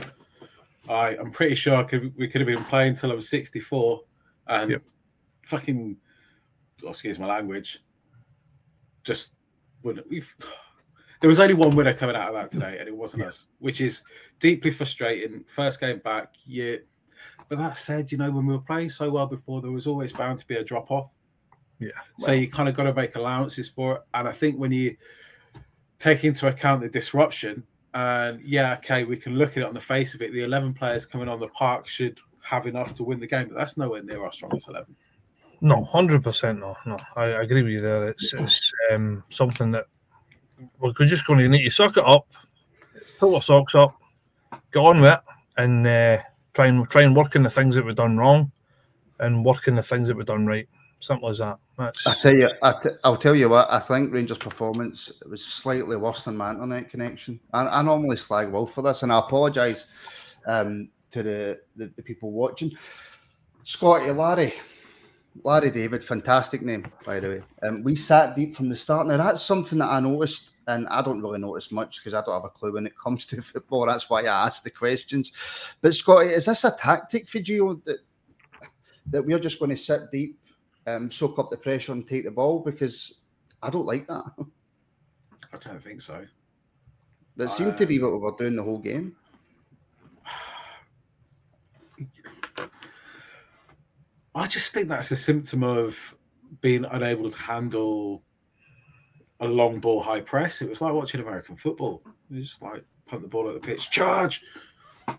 [0.87, 4.01] I, I'm pretty sure I could, we could have been playing till I was 64
[4.47, 4.83] and Yep.
[5.43, 5.97] fucking,
[6.85, 7.79] oh, excuse my language,
[9.09, 9.33] just
[9.83, 10.07] wouldn't.
[10.09, 10.33] We've,
[11.21, 12.59] there was only one winner coming out of that hmm.
[12.59, 13.29] today, and it wasn't Yeah.
[13.29, 14.03] us, which is
[14.39, 15.43] deeply frustrating.
[15.55, 16.77] First game back, yeah.
[17.49, 20.13] But that said, you know, when we were playing so well before, there was always
[20.13, 21.09] bound to be a drop off.
[21.79, 21.89] Yeah.
[22.19, 24.01] So you kind of got to make allowances for it.
[24.13, 24.95] And I think when you
[25.97, 29.81] take into account the disruption, and yeah, okay, we can look at it on the
[29.81, 30.31] face of it.
[30.31, 33.57] The 11 players coming on the park should have enough to win the game, but
[33.57, 34.95] that's nowhere near our strongest 11.
[35.61, 36.59] No, hundred percent.
[36.59, 36.97] No, no.
[37.15, 38.09] I, I agree with you there.
[38.09, 39.85] It's, it's um, something that
[40.79, 42.27] we're just going to need to suck it up,
[43.17, 43.95] pull our socks up,
[44.71, 45.19] get on with it,
[45.57, 46.17] and uh,
[46.53, 48.51] try and try and work in the things that we've done wrong,
[49.19, 50.67] and work in the things that we've done right.
[51.01, 51.57] Simple as that.
[51.77, 53.71] That's I tell you, I t- I'll tell you what.
[53.71, 57.39] I think Rangers' performance was slightly worse than my internet connection.
[57.53, 59.87] I, I normally slag well for this, and I apologise
[60.45, 62.71] um, to the, the the people watching.
[63.63, 64.55] Scotty, Larry,
[65.43, 67.43] Larry David, fantastic name by the way.
[67.63, 69.07] Um, we sat deep from the start.
[69.07, 72.41] Now that's something that I noticed, and I don't really notice much because I don't
[72.41, 73.85] have a clue when it comes to football.
[73.85, 75.31] That's why I ask the questions.
[75.81, 77.99] But Scotty, is this a tactic for Gio that
[79.11, 80.39] that we're just going to sit deep?
[80.89, 83.21] um, soak up the pressure and take the ball because
[83.61, 84.23] I don't like that.
[85.53, 86.25] I don't think so.
[87.35, 89.15] That seemed to be what we were doing the whole game.
[94.35, 96.15] I just think that's a symptom of
[96.61, 98.23] being unable to handle
[99.39, 100.61] a long ball high press.
[100.61, 102.03] It was like watching American football.
[102.29, 104.43] You just like pump the ball at the pitch, charge,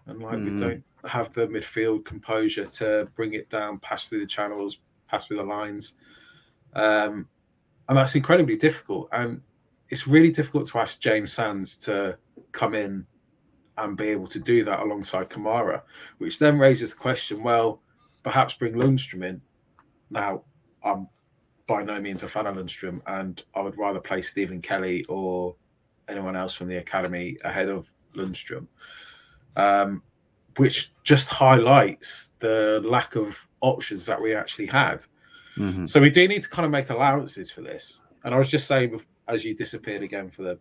[0.07, 0.45] and like Mm.
[0.55, 5.27] we don't have the midfield composure to bring it down, pass through the channels, pass
[5.27, 5.95] through the lines,
[6.75, 7.27] um,
[7.89, 9.09] and that's incredibly difficult.
[9.13, 9.41] And
[9.89, 12.17] it's really difficult to ask James Sands to
[12.53, 13.07] come in
[13.79, 15.83] and be able to do that alongside Kamara,
[16.19, 17.81] which then raises the question: well,
[18.23, 19.41] perhaps bring Lundstram in.
[20.11, 20.43] Now,
[20.85, 21.09] I'm
[21.67, 25.55] by no means a fan of Lundstram, and I would rather play Stephen Kelly or
[26.09, 28.67] anyone else from the academy ahead of Lundstrom,
[29.55, 30.03] um,
[30.57, 35.05] which just highlights the lack of options that we actually had.
[35.57, 35.87] Mm-hmm.
[35.87, 38.01] So we do need to kind of make allowances for this.
[38.25, 40.59] And I was just saying, as you disappeared again for the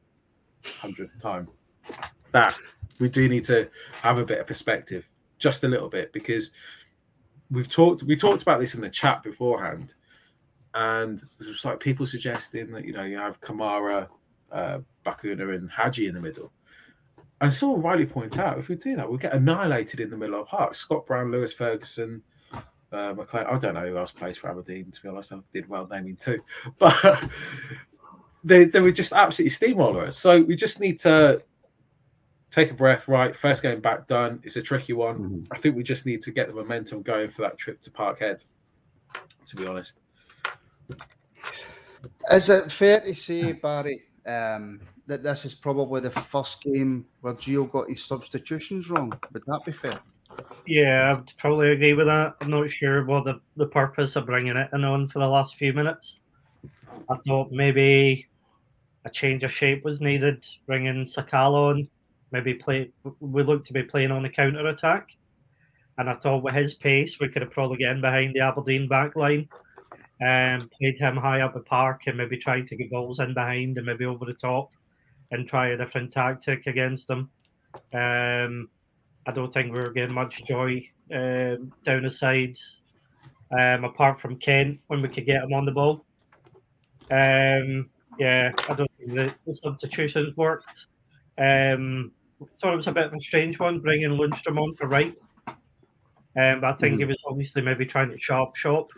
[0.63, 1.47] hundredth time,
[2.33, 2.55] that
[2.99, 3.67] we do need to
[4.03, 6.51] have a bit of perspective, just a little bit, because
[7.51, 9.93] we've talked we talked about this in the chat beforehand,
[10.73, 14.07] and was like people suggesting that you know you have Kamara,
[14.51, 16.51] uh, Bakuna, and Hagi in the middle.
[17.41, 20.41] And someone Riley point out, if we do that, we'll get annihilated in the middle
[20.41, 20.75] of park.
[20.75, 22.21] Scott Brown, Lewis Ferguson,
[22.91, 23.45] uh, McLean.
[23.45, 24.91] I don't know who else plays for Aberdeen.
[24.91, 26.41] To be honest, I did well naming two,
[26.79, 27.29] but
[28.43, 30.17] they they would just absolutely steamroller us.
[30.17, 31.41] So we just need to
[32.51, 33.07] take a breath.
[33.07, 34.39] Right, first game back done.
[34.43, 35.15] It's a tricky one.
[35.15, 35.43] Mm-hmm.
[35.51, 38.43] I think we just need to get the momentum going for that trip to Parkhead.
[39.47, 39.99] To be honest,
[42.31, 47.33] Is it fair to say, Barry, um, that this is probably the first game where
[47.33, 49.11] Gio got his substitutions wrong?
[49.33, 49.99] Would that be fair?
[50.67, 52.35] Yeah, I'd probably agree with that.
[52.41, 55.55] I'm not sure what the, the purpose of bringing it in on for the last
[55.55, 56.19] few minutes.
[57.09, 58.27] I thought maybe
[59.05, 61.89] a change of shape was needed, bringing Sakala on,
[62.31, 62.91] maybe play.
[63.19, 65.15] We look to be playing on the counter attack,
[65.97, 68.87] and I thought with his pace, we could have probably get in behind the Aberdeen
[68.87, 69.49] back line
[70.21, 73.77] and played him high up the park and maybe tried to get balls in behind
[73.77, 74.69] and maybe over the top
[75.31, 77.29] and try a different tactic against them.
[77.93, 78.69] Um,
[79.25, 80.81] I don't think we were getting much joy
[81.13, 82.81] um, down the sides,
[83.57, 86.03] um, apart from Kent when we could get him on the ball.
[87.11, 90.87] Um, yeah, I don't think the, the substitutions worked.
[91.37, 92.11] Um,
[92.59, 95.15] thought it was a bit of a strange one bringing Lundstram on for right.
[96.37, 98.89] Um, but I think he was obviously maybe trying to sharp shop,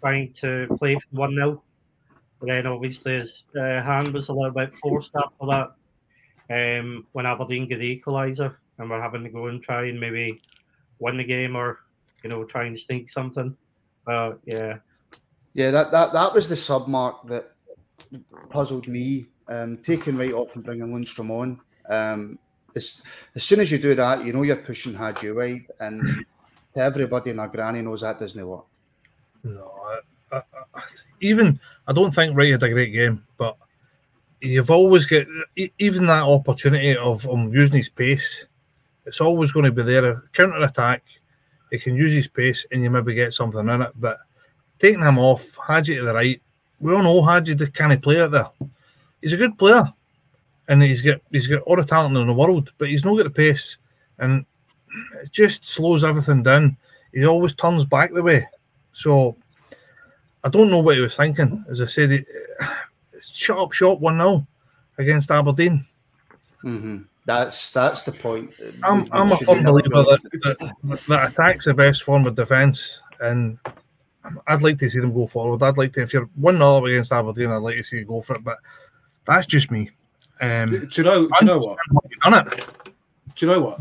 [0.00, 1.62] trying to play for 1 0.
[2.40, 5.46] But then obviously his uh, hand was a little bit forced after
[6.48, 10.00] that um, when Aberdeen get the equaliser and we're having to go and try and
[10.00, 10.40] maybe
[10.98, 11.80] win the game or,
[12.24, 13.54] you know, try and sneak something.
[14.06, 14.78] But yeah,
[15.52, 17.52] Yeah, that, that, that was the sub mark that
[18.48, 19.26] puzzled me.
[19.48, 21.60] Um, taking right off and bringing Lundstram on.
[21.90, 22.38] Um,
[22.74, 23.02] as,
[23.34, 26.24] as soon as you do that, you know you're pushing Hagi wide, and
[26.74, 28.64] to everybody in their granny knows that doesn't work.
[29.42, 29.72] No,
[30.32, 30.42] I, I,
[30.74, 30.82] I,
[31.20, 33.56] even I don't think Wright had a great game, but
[34.40, 35.26] you've always got
[35.78, 38.46] even that opportunity of um, using his pace.
[39.06, 40.22] It's always going to be there.
[40.32, 41.02] Counter attack,
[41.70, 43.92] he can use his pace, and you maybe get something in it.
[43.96, 44.18] But
[44.78, 46.40] taking him off, Hagi to the right,
[46.80, 48.48] we all know Hagi the kind of player there.
[49.20, 49.84] He's a good player,
[50.70, 53.24] and he's got he's got all the talent in the world, but he's not got
[53.24, 53.76] the pace,
[54.18, 54.46] and
[55.20, 56.76] it just slows everything down.
[57.12, 58.46] He always turns back the way.
[58.92, 59.36] So
[60.44, 61.64] I don't know what he was thinking.
[61.68, 62.24] As I said, it,
[63.12, 64.46] it's shut up shop 1 0
[64.96, 65.84] against Aberdeen.
[66.62, 66.98] Mm-hmm.
[67.26, 68.52] That's that's the point.
[68.84, 73.02] I'm, I'm a firm believer that, that, that attack's the best form of defence.
[73.18, 73.58] And
[74.46, 75.64] I'd like to see them go forward.
[75.64, 78.20] I'd like to, if you're 1 0 against Aberdeen, I'd like to see you go
[78.20, 78.44] for it.
[78.44, 78.58] But
[79.26, 79.90] that's just me.
[80.40, 81.28] Um, do, do you know?
[81.28, 81.78] Do you know what?
[82.22, 82.64] Done it.
[83.36, 83.80] Do you know what?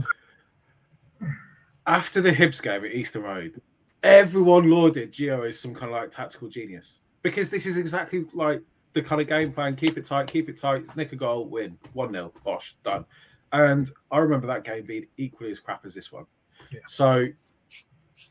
[1.87, 3.61] After the Hibs game at Easter Road,
[4.03, 8.61] everyone lauded Gio as some kind of like tactical genius because this is exactly like
[8.93, 11.77] the kind of game plan: keep it tight, keep it tight, nick a goal, win,
[11.93, 13.05] one 0 bosh, done.
[13.51, 16.25] And I remember that game being equally as crap as this one.
[16.71, 16.81] Yeah.
[16.87, 17.27] So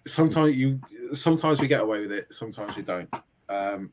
[0.06, 0.80] sometimes you,
[1.12, 3.10] sometimes we get away with it, sometimes we don't.
[3.48, 3.92] Um,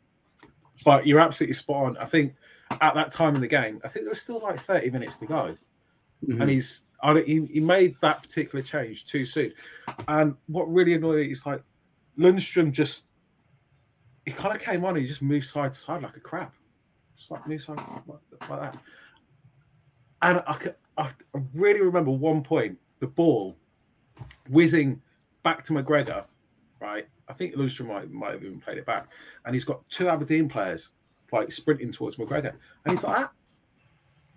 [0.83, 1.97] but you're absolutely spot on.
[1.97, 2.35] I think
[2.81, 5.25] at that time in the game, I think there was still like 30 minutes to
[5.25, 5.57] go
[6.27, 6.41] Mhm.
[6.41, 9.53] and he's I don't- he, he made that particular change too soon.
[10.07, 11.61] And what really annoyed me is like
[12.17, 13.07] Lundstram just
[14.25, 16.51] he kind of came on, and he just moved side to side like a crab,
[17.15, 18.77] just like move side to side like, like that.
[20.23, 23.55] And I, could, I I really remember one point the ball
[24.49, 25.01] whizzing
[25.43, 26.25] back to McGregor,
[26.79, 27.07] right?
[27.27, 29.09] I think Lundstram might might have even played it back,
[29.45, 30.93] and he's got two Aberdeen players
[31.35, 32.53] like sprinting towards McGregor,
[32.85, 33.31] and he's like, ah,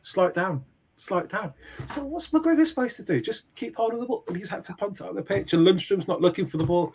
[0.02, 0.64] slow it down,
[0.96, 1.52] slow it down.
[1.86, 3.20] So what's McGregor supposed to do?
[3.20, 5.66] Just keep hold of the ball, and he's had to punt out the pitch, and
[5.66, 6.92] Lundstram's not looking for the ball.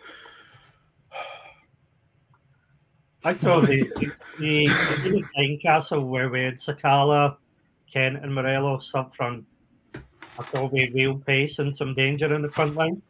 [3.26, 3.90] I thought the
[4.38, 7.36] the, the Tynecastle where we had Sakala,
[7.90, 9.46] Kent, and Morelos up front.
[10.38, 13.00] I thought we had real pace and some danger in the front line.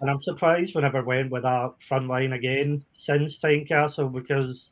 [0.00, 4.70] And I'm surprised we never went with that front line again since Tynecastle because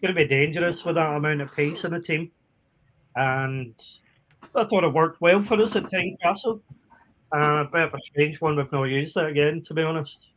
[0.00, 2.30] going to be dangerous with that amount of pace in the team.
[3.16, 3.74] And
[4.54, 6.60] I thought it worked well for us at Tynecastle.
[7.34, 10.28] Uh, a bit of a strange one, we've not used it again, to be honest.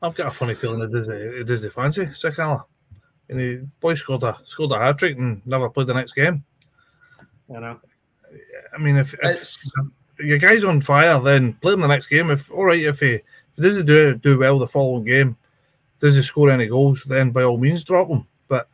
[0.00, 2.64] I've got a funny feeling it is it is the fancy Sakala.
[3.28, 6.44] and the boy scored a scored a hat trick and never played the next game.
[7.50, 7.80] You know,
[8.74, 9.56] I mean, if, if
[10.20, 12.30] your guy's on fire, then play him the next game.
[12.30, 13.22] If all right, if he if
[13.56, 15.36] he doesn't do do well the following game,
[16.00, 18.26] does he score any goals, then by all means drop him.
[18.48, 18.68] But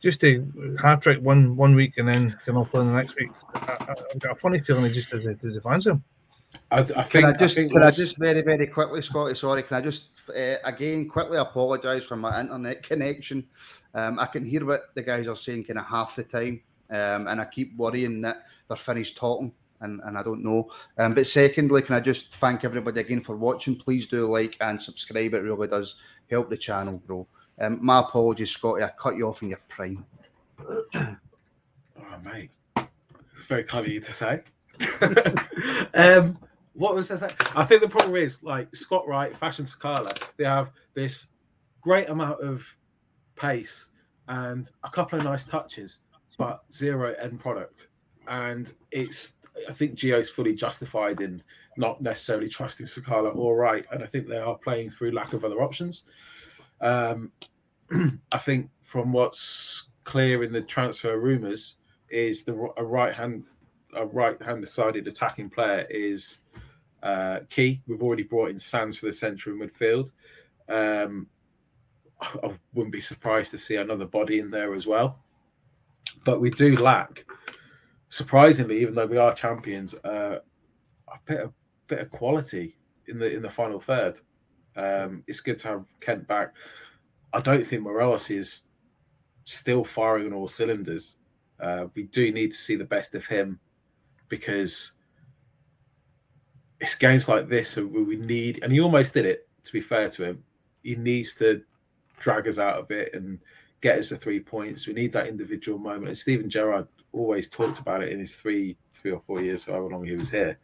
[0.00, 0.44] just a
[0.80, 3.94] hat trick one one week and then you know play the next week, I, I-
[4.14, 6.02] I've got a funny feeling he just does it does he fancy him.
[6.70, 7.10] I, I think.
[7.10, 9.34] Can I just think can I just very very quickly, Scotty?
[9.34, 13.46] Sorry, can I just uh, again quickly apologise for my internet connection?
[13.94, 17.26] Um, I can hear what the guys are saying kind of half the time, um,
[17.28, 20.70] and I keep worrying that they're finished talking, and, and I don't know.
[20.98, 23.76] Um, but secondly, can I just thank everybody again for watching?
[23.76, 25.34] Please do like and subscribe.
[25.34, 25.96] It really does
[26.30, 27.26] help the channel grow.
[27.60, 28.84] Um, my apologies, Scotty.
[28.84, 30.04] I cut you off in your prime.
[30.66, 31.16] Oh,
[32.24, 32.50] mate,
[33.32, 34.42] it's very kind of you to say.
[35.94, 36.38] um,
[36.74, 37.34] what was I saying?
[37.56, 40.16] I think the problem is like Scott Wright, Fashion Sakala.
[40.36, 41.28] They have this
[41.80, 42.64] great amount of
[43.36, 43.88] pace
[44.28, 46.00] and a couple of nice touches,
[46.36, 47.88] but zero end product.
[48.28, 49.36] And it's,
[49.68, 51.42] I think Gio's fully justified in
[51.76, 55.44] not necessarily trusting Sakala or Wright, and I think they are playing through lack of
[55.44, 56.04] other options.
[56.80, 57.32] Um,
[58.32, 61.74] I think from what's clear in the transfer rumours
[62.08, 63.44] is the a right hand
[63.94, 66.40] a right hand sided attacking player is
[67.02, 67.80] uh, key.
[67.86, 70.10] We've already brought in Sands for the central midfield.
[70.68, 71.26] Um,
[72.20, 75.18] I, I wouldn't be surprised to see another body in there as well.
[76.24, 77.24] But we do lack,
[78.08, 80.38] surprisingly, even though we are champions, uh,
[81.08, 81.52] a bit of
[81.86, 84.20] bit of quality in the in the final third.
[84.76, 86.54] Um, it's good to have Kent back.
[87.32, 88.62] I don't think Morelos is
[89.44, 91.16] still firing on all cylinders.
[91.60, 93.58] Uh, we do need to see the best of him
[94.28, 94.92] because
[96.80, 99.48] it's games like this where we need, and he almost did it.
[99.64, 100.44] To be fair to him,
[100.82, 101.62] he needs to
[102.18, 103.38] drag us out of it and
[103.80, 104.86] get us the three points.
[104.86, 106.08] We need that individual moment.
[106.08, 109.88] And Steven Gerrard always talked about it in his three, three or four years, however
[109.88, 110.58] long he was here.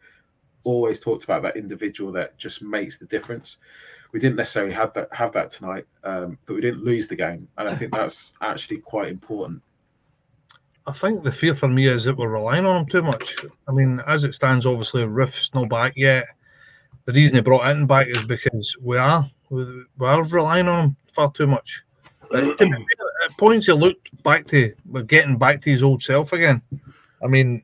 [0.63, 3.57] Always talked about that individual that just makes the difference.
[4.11, 7.47] We didn't necessarily have that have that tonight, um, but we didn't lose the game,
[7.57, 9.61] and I think that's actually quite important.
[10.87, 13.37] I think the fear for me is that we're relying on him too much.
[13.67, 16.25] I mean, as it stands, obviously Roofe's not back yet.
[17.05, 19.65] The reason he brought Itten back is because we are we
[20.01, 21.84] are relying on him far too much.
[22.29, 25.83] But to be fair, at points he looked back to we're getting back to his
[25.83, 26.61] old self again.
[27.23, 27.63] I mean,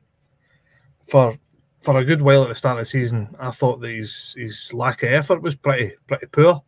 [1.08, 1.36] for
[1.80, 4.72] for a good while at the start of the season, I thought that his his
[4.72, 6.62] lack of effort was pretty pretty poor.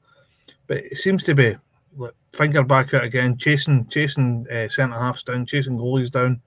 [0.67, 1.57] But it seems to be
[1.97, 6.41] like, finger back out again, chasing chasing uh, centre halves down, chasing goalies down,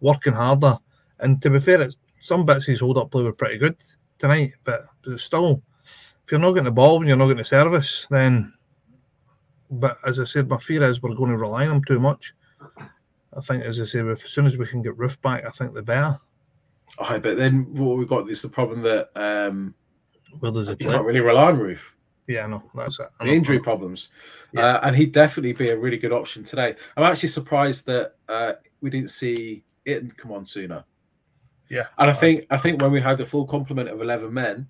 [0.00, 0.78] working harder.
[1.20, 3.76] And to be fair, it's some bits his hold up play were pretty good
[4.18, 4.86] tonight, but
[5.16, 5.62] still,
[6.24, 8.52] if you're not getting the ball and you're not getting the service, then.
[9.70, 12.34] But as I said, my fear is we're going to rely on him too much.
[13.36, 15.50] I think, as I say, if, as soon as we can get Roofe back, I
[15.50, 16.18] think the better.
[16.98, 19.74] Oh, but then what we've got is the problem that um,
[20.40, 20.92] Where does he you play?
[20.92, 21.80] can't really rely on Roofe.
[22.26, 23.08] Yeah, no, that's it.
[23.20, 23.36] I the know.
[23.36, 24.08] injury problems,
[24.52, 24.76] Yeah.
[24.76, 26.74] uh, and he'd definitely be a really good option today.
[26.96, 30.84] I'm actually surprised that uh, we didn't see it come on sooner.
[31.70, 31.86] Yeah.
[31.98, 34.66] and I think I think when we had the full complement of eleven men,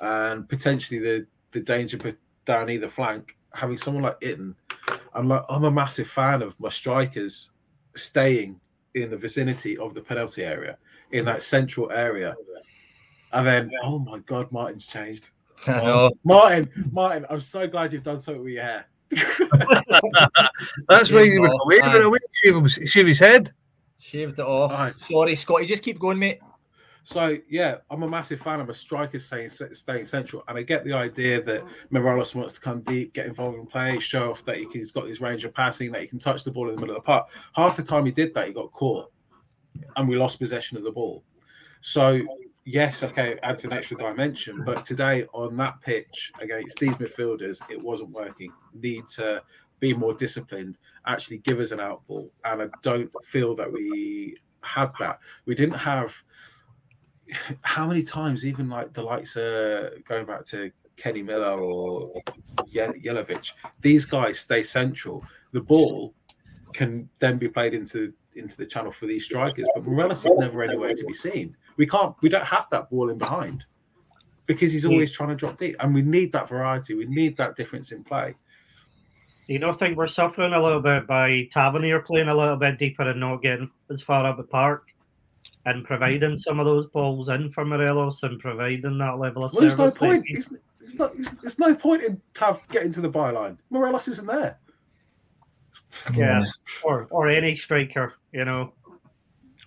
[0.00, 1.98] and potentially the the danger
[2.46, 4.54] down either flank, having someone like Itten,
[5.14, 7.50] I'm like I'm a massive fan of my strikers
[7.94, 8.58] staying
[8.94, 10.78] in the vicinity of the penalty area
[11.12, 12.34] in that central area,
[13.32, 15.30] and then oh my god, Martin's changed.
[15.66, 16.10] I know.
[16.24, 18.86] Martin, Martin, I'm so glad you've done something with your hair.
[20.88, 23.52] That's why you were Oh, wait a minute, shave, his head.
[23.98, 24.72] Shaved it off.
[24.72, 24.98] Alright.
[24.98, 25.66] Sorry, Scotty.
[25.66, 26.40] Just keep going, mate.
[27.04, 30.84] So yeah, I'm a massive fan of a striker staying staying central, and I get
[30.84, 31.68] the idea that mm.
[31.90, 34.92] Morelos wants to come deep, get involved in play, show off that he can, he's
[34.92, 37.02] got this range of passing, that he can touch the ball in the middle of
[37.02, 37.28] the park.
[37.54, 39.10] Half the time he did that, he got caught,
[39.96, 41.24] and we lost possession of the ball.
[41.80, 42.22] So
[42.64, 47.60] yes, okay, it adds an extra dimension, but today on that pitch against these midfielders,
[47.68, 48.52] it wasn't working.
[48.74, 49.42] Need to
[49.80, 54.36] be more disciplined, actually give us an out ball, and I don't feel that we
[54.60, 55.18] had that.
[55.44, 56.14] We didn't have
[57.62, 62.12] how many times, even like the likes of going back to Kenny Miller or
[62.66, 65.24] Ye- Jelavic, these guys stay central.
[65.52, 66.14] The ball
[66.72, 70.62] can then be played into into the channel for these strikers, but Morelos is never
[70.62, 71.54] anywhere to be seen.
[71.76, 73.66] We can't, we don't have that ball in behind
[74.46, 76.94] because he's always trying to drop deep, and we need that variety.
[76.94, 78.34] We need that difference in play.
[79.48, 83.02] You don't think we're suffering a little bit by Tavernier playing a little bit deeper
[83.02, 84.91] and not getting as far up the park
[85.64, 89.62] and providing some of those balls in for Morelos and providing that level of Well,
[89.62, 90.24] there's no point.
[90.28, 91.12] It's, it's not.
[91.16, 93.56] It's, there's no point in Tav getting to the byline.
[93.70, 94.58] Morelos isn't there.
[96.14, 96.44] Yeah,
[96.82, 98.72] or or any striker, you know.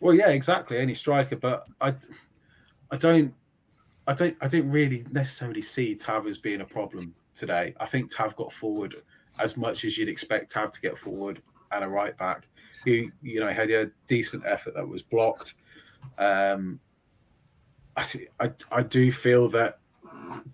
[0.01, 0.77] Well, yeah, exactly.
[0.77, 1.93] Any striker, but I,
[2.91, 3.33] I don't,
[4.07, 7.73] I don't, I didn't really necessarily see Tav as being a problem today.
[7.79, 8.95] I think Tav got forward
[9.39, 12.47] as much as you'd expect Tav to get forward and a right back.
[12.83, 15.55] Who you know had a decent effort that was blocked.
[16.17, 16.79] Um,
[17.95, 19.79] I, th- I I do feel that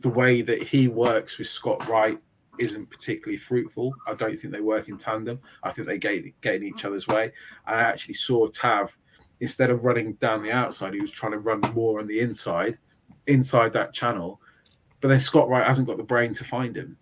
[0.01, 2.19] the way that he works with Scott Wright
[2.59, 3.93] isn't particularly fruitful.
[4.07, 5.39] I don't think they work in tandem.
[5.63, 7.31] I think they get, get in each other's way.
[7.65, 8.95] I actually saw Tav
[9.39, 12.77] instead of running down the outside, he was trying to run more on the inside,
[13.27, 14.39] inside that channel.
[15.01, 16.95] But then Scott Wright hasn't got the brain to find him,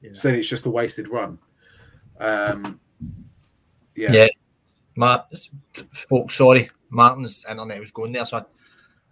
[0.00, 0.10] Yeah.
[0.14, 1.38] so then it's just a wasted run.
[2.18, 2.80] Um,
[3.94, 4.12] yeah.
[4.12, 4.28] Yeah.
[4.96, 5.26] Matt,
[6.08, 8.42] folks, sorry, Martin's internet was going there, so I,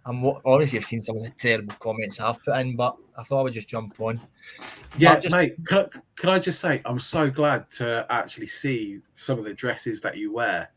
[0.05, 3.39] I'm obviously I've seen some of the terrible comments I've put in, but I thought
[3.39, 4.19] I would just jump on.
[4.97, 5.55] Yeah, just- mate.
[5.65, 5.89] Can
[6.23, 10.17] I, I just say I'm so glad to actually see some of the dresses that
[10.17, 10.69] you wear.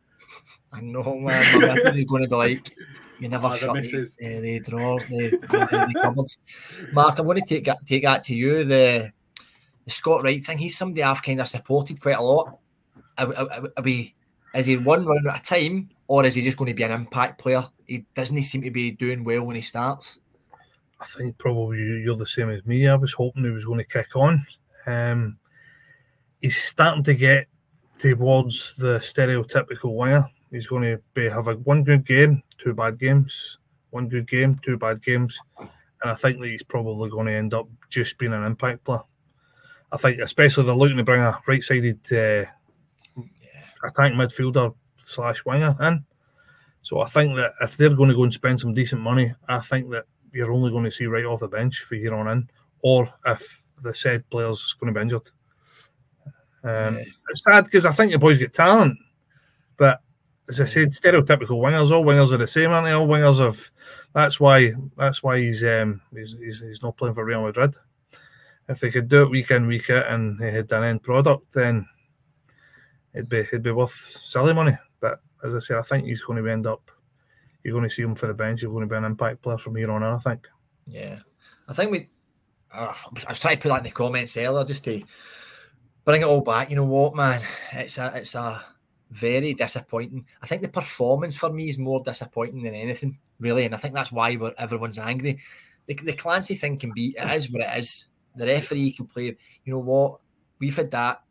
[0.72, 1.60] I know, man.
[1.60, 2.76] My is going to be like,
[3.20, 6.38] you never Oh, the shut the, uh, the drawers, the, the, the cupboards.
[6.92, 8.64] Mark, I'm going to take that, take that to you.
[8.64, 9.12] The,
[9.84, 12.58] the Scott Wright thing, he's somebody I've kind of supported quite a lot.
[13.18, 14.14] Are, are, are- we,
[14.54, 16.90] is he one run at a time, or is he just going to be an
[16.90, 17.66] impact player?
[17.86, 20.20] He doesn't he seem to be doing well when he starts.
[21.00, 22.88] I think probably you- you're the same as me.
[22.88, 24.46] I was hoping he was going to kick on.
[24.86, 25.38] Um,
[26.40, 27.48] he's starting to get
[27.98, 30.28] towards the stereotypical winger.
[30.50, 33.58] He's going to be have a one good game, two bad games,
[33.90, 35.68] one good game, two bad games, and
[36.04, 39.00] I think that he's probably going to end up just being an impact player.
[39.92, 42.44] I think, especially they're looking to bring a right-sided uh,
[43.82, 44.74] attacking midfielder
[45.06, 46.04] slash winger in.
[46.82, 49.60] So I think that if they're going to go and spend some decent money, I
[49.60, 52.50] think that you're only going to see right off the bench for here on in,
[52.82, 55.30] or if the said player's going to be injured.
[56.62, 57.04] Um, Yeah.
[57.30, 58.98] It's sad because I think the boys get talent,
[59.76, 60.00] but
[60.48, 61.90] as I said, stereotypical wingers.
[61.90, 62.92] All wingers are the same, aren't they?
[62.92, 63.70] All wingers have.
[64.12, 64.72] That's why.
[64.96, 67.74] That's why he's um he's, he's, he's not playing for Real Madrid.
[68.68, 71.52] If they could do it week in week out and he had an end product,
[71.52, 71.86] then
[73.12, 74.76] it'd be it'd be worth silly money.
[75.00, 76.90] But as I said, I think he's going to end up.
[77.62, 78.62] You're going to see him for the bench.
[78.62, 80.08] You're going to be an impact player from here on in.
[80.08, 80.46] I think.
[80.86, 81.18] Yeah,
[81.68, 82.08] I think we.
[82.72, 85.02] Uh, I was- trying to put that in the comments earlier just to
[86.04, 86.70] bring it all back.
[86.70, 87.42] You know what, man?
[87.72, 88.64] It's a it's a
[89.10, 90.24] very disappointing.
[90.42, 93.94] I think the performance for me is more disappointing than anything, really, and I think
[93.94, 95.38] that's why we're, everyone's angry.
[95.86, 98.06] The, the Clancy thing can be it is what it is.
[98.34, 99.24] The referee can play.
[99.64, 100.18] You know what?
[100.58, 101.22] We've had that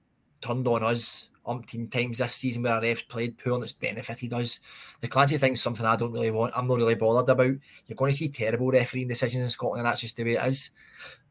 [0.41, 4.33] turned on us umpteen times this season where our refs played poor and it's benefited
[4.33, 4.59] us.
[5.01, 6.53] The Clancy thing's something I don't really want.
[6.55, 7.55] I'm not really bothered about.
[7.87, 10.45] You're going to see terrible refereeing decisions in Scotland, and that's just the way it
[10.45, 10.71] is.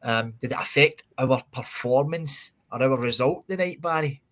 [0.02, 4.22] Um, did it affect our performance or our result tonight, Barry?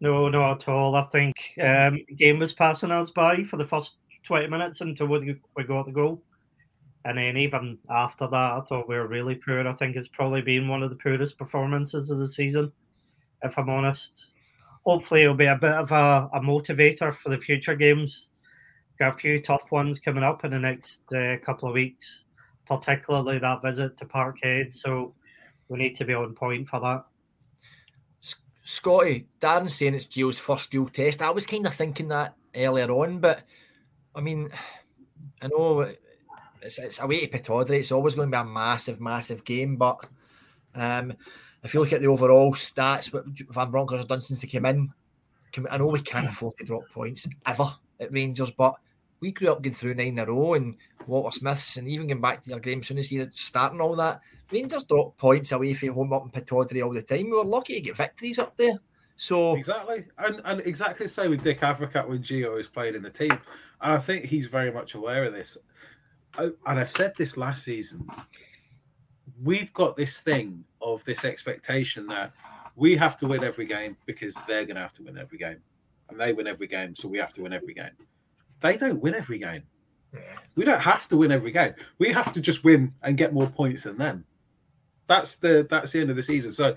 [0.00, 0.94] No, not at all.
[0.94, 5.06] I think um, the game was passing us by for the first 20 minutes until
[5.06, 6.22] we got the goal.
[7.06, 9.66] And then even after that, I thought we were really poor.
[9.66, 12.72] I think it's probably been one of the poorest performances of the season,
[13.42, 14.32] if I'm honest.
[14.86, 18.28] Hopefully, it'll be a bit of a, a motivator for the future games.
[18.98, 22.22] Got a few tough ones coming up in the next uh, couple of weeks,
[22.66, 24.72] particularly that visit to Parkhead.
[24.72, 25.12] So
[25.68, 27.04] we need to be on point for that.
[28.62, 31.20] Scotty, Darren's saying it's Gio's first real test.
[31.20, 33.42] I was kind of thinking that earlier on, but
[34.14, 34.50] I mean,
[35.42, 35.80] I know
[36.62, 37.80] it's, it's away to Pittodrie.
[37.80, 39.76] It's always going to be a massive, massive game.
[39.76, 40.08] But
[40.74, 41.14] um,
[41.66, 44.66] if you look at the overall stats, what Van Bronckhorst has done since they came
[44.66, 44.92] in,
[45.70, 48.76] I know we can't afford to drop points ever at Rangers, but
[49.20, 52.20] we grew up getting through nine in a row and Walter Smiths, and even going
[52.20, 54.20] back to your Graeme Souness here, starting all that.
[54.50, 57.24] Rangers drop points away from home up in Pittodrie all the time.
[57.24, 58.78] We were lucky to get victories up there.
[59.16, 63.02] So Exactly, and and exactly the same with Dick Advocaat when Gio is playing in
[63.02, 63.32] the team.
[63.80, 65.56] And I think he's very much aware of this.
[66.38, 68.06] I, and I said this last season.
[69.42, 72.32] We've got this thing of this expectation that
[72.74, 75.58] we have to win every game because they're going to have to win every game,
[76.08, 77.90] and they win every game, so we have to win every game.
[78.60, 79.62] They don't win every game.
[80.54, 81.74] We don't have to win every game.
[81.98, 84.24] We have to just win and get more points than them.
[85.06, 86.52] That's the that's the end of the season.
[86.52, 86.74] So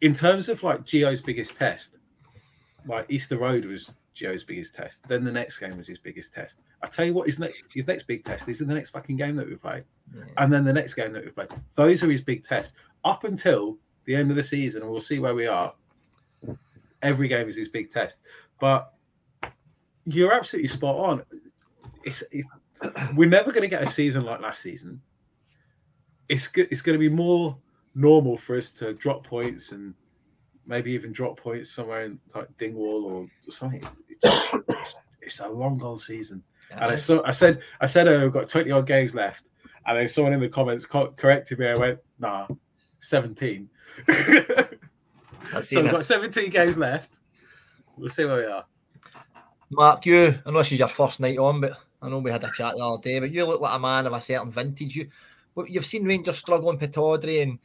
[0.00, 1.98] in terms of like Gio's biggest test,
[2.86, 5.00] like Easter Road was Gio's biggest test.
[5.08, 6.58] Then the next game was his biggest test.
[6.82, 9.16] I tell you what, his next his next big test is in the next fucking
[9.16, 9.82] game that we play,
[10.36, 11.46] and then the next game that we play.
[11.74, 15.18] Those are his big tests up until the end of the season, and we'll see
[15.18, 15.72] where we are.
[17.02, 18.20] Every game is his big test,
[18.60, 18.92] but
[20.04, 21.22] you're absolutely spot on.
[22.04, 22.46] It's, it's
[23.14, 25.00] we're never going to get a season like last season.
[26.28, 27.56] It's go- it's going to be more
[27.94, 29.94] normal for us to drop points and
[30.66, 33.82] maybe even drop points somewhere in like Dingwall or something.
[34.08, 36.42] It's, it's, it's a long old season.
[36.70, 39.44] And I saw, I said, I said, oh, we've got 20 odd games left.
[39.86, 41.68] And then someone in the comments co- corrected me.
[41.68, 42.46] I went, nah,
[43.00, 43.68] 17.
[45.60, 47.10] so we've got 17 games left.
[47.96, 48.64] We'll see where we are.
[49.70, 52.76] Mark, you, unless this your first night on, but I know we had a chat
[52.76, 54.96] the other day, but you look like a man of a certain vintage.
[54.96, 55.08] You,
[55.54, 57.58] but you've seen Rangers struggling Pittodrie and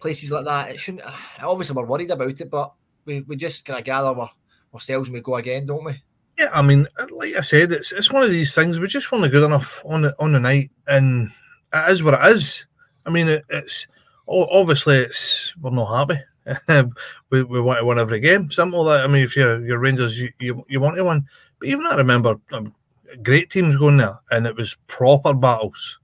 [0.00, 0.70] places like that.
[0.70, 1.04] It shouldn't.
[1.42, 2.72] Obviously, we're worried about it, but
[3.04, 4.30] we, we just kind of gather our,
[4.72, 6.02] ourselves and we go again, don't we?
[6.38, 8.78] Yeah, I mean, like I said, it's it's one of these things.
[8.78, 11.30] We just want to good enough on the on the night, and
[11.72, 12.66] it is what it is.
[13.06, 13.86] I mean, it, it's
[14.26, 16.20] obviously it's we're not happy.
[17.30, 18.50] we, we want to win every game.
[18.50, 19.04] Simple that.
[19.04, 21.26] I mean, if you're your Rangers, you, you, you want to win.
[21.58, 22.74] But even I remember um,
[23.22, 26.00] great teams going there, and it was proper battles,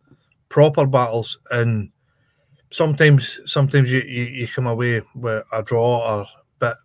[0.51, 1.90] proper battles, and
[2.70, 6.26] sometimes sometimes you, you, you come away with a draw or
[6.59, 6.76] but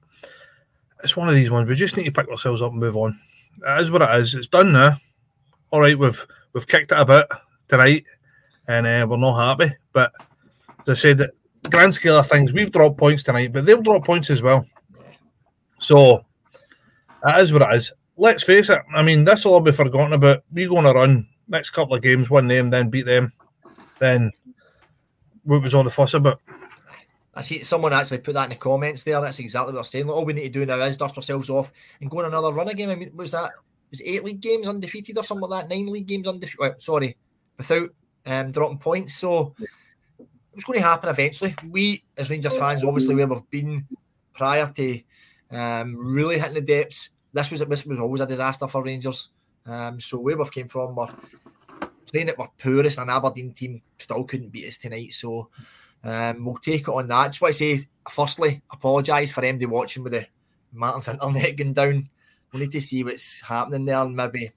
[1.03, 3.19] it's one of these ones we just need to pick ourselves up and move on.
[3.67, 4.33] It is what it is.
[4.33, 4.97] It's done now.
[5.71, 7.27] All right, we've we've kicked it a bit
[7.67, 8.05] tonight,
[8.69, 9.75] and uh, we're not happy.
[9.91, 10.13] But
[10.81, 11.29] as I said,
[11.69, 14.65] grand scale of things, we've dropped points tonight, but they'll drop points as well.
[15.79, 16.23] So
[17.23, 17.91] that is what it is.
[18.17, 18.81] Let's face it.
[18.93, 20.43] I mean, this will all be forgotten about.
[20.53, 23.31] We go on a run next couple of games, win them, then beat them,
[23.99, 24.31] then
[25.43, 26.41] what was all the fuss about?
[27.33, 29.19] I see someone actually put that in the comments there.
[29.19, 30.09] That's exactly what they're saying.
[30.09, 32.69] All we need to do now is dust ourselves off and go on another run
[32.69, 32.89] again.
[32.89, 33.51] I mean, was that
[33.91, 35.75] was eight league games undefeated or something like that?
[35.75, 36.59] Nine league games undefeated.
[36.59, 37.17] Well, sorry,
[37.57, 37.89] without
[38.25, 39.15] um, dropping points.
[39.15, 39.53] So
[40.53, 41.55] it's going to happen eventually.
[41.69, 43.85] We as Rangers fans, obviously, where we've been
[44.33, 45.01] prior to
[45.51, 47.09] um, really hitting the depths.
[47.33, 49.29] This was this was always a disaster for Rangers.
[49.65, 51.07] Um, so where we've came from, we're
[52.05, 55.13] playing at our poorest, and Aberdeen team still couldn't beat us tonight.
[55.13, 55.49] So
[56.03, 57.27] um, we'll take it on that.
[57.27, 60.27] Just want to say, firstly, apologise for MD watching with the
[60.71, 62.09] Martin's internet going down.
[62.53, 64.51] We need to see what's happening there and maybe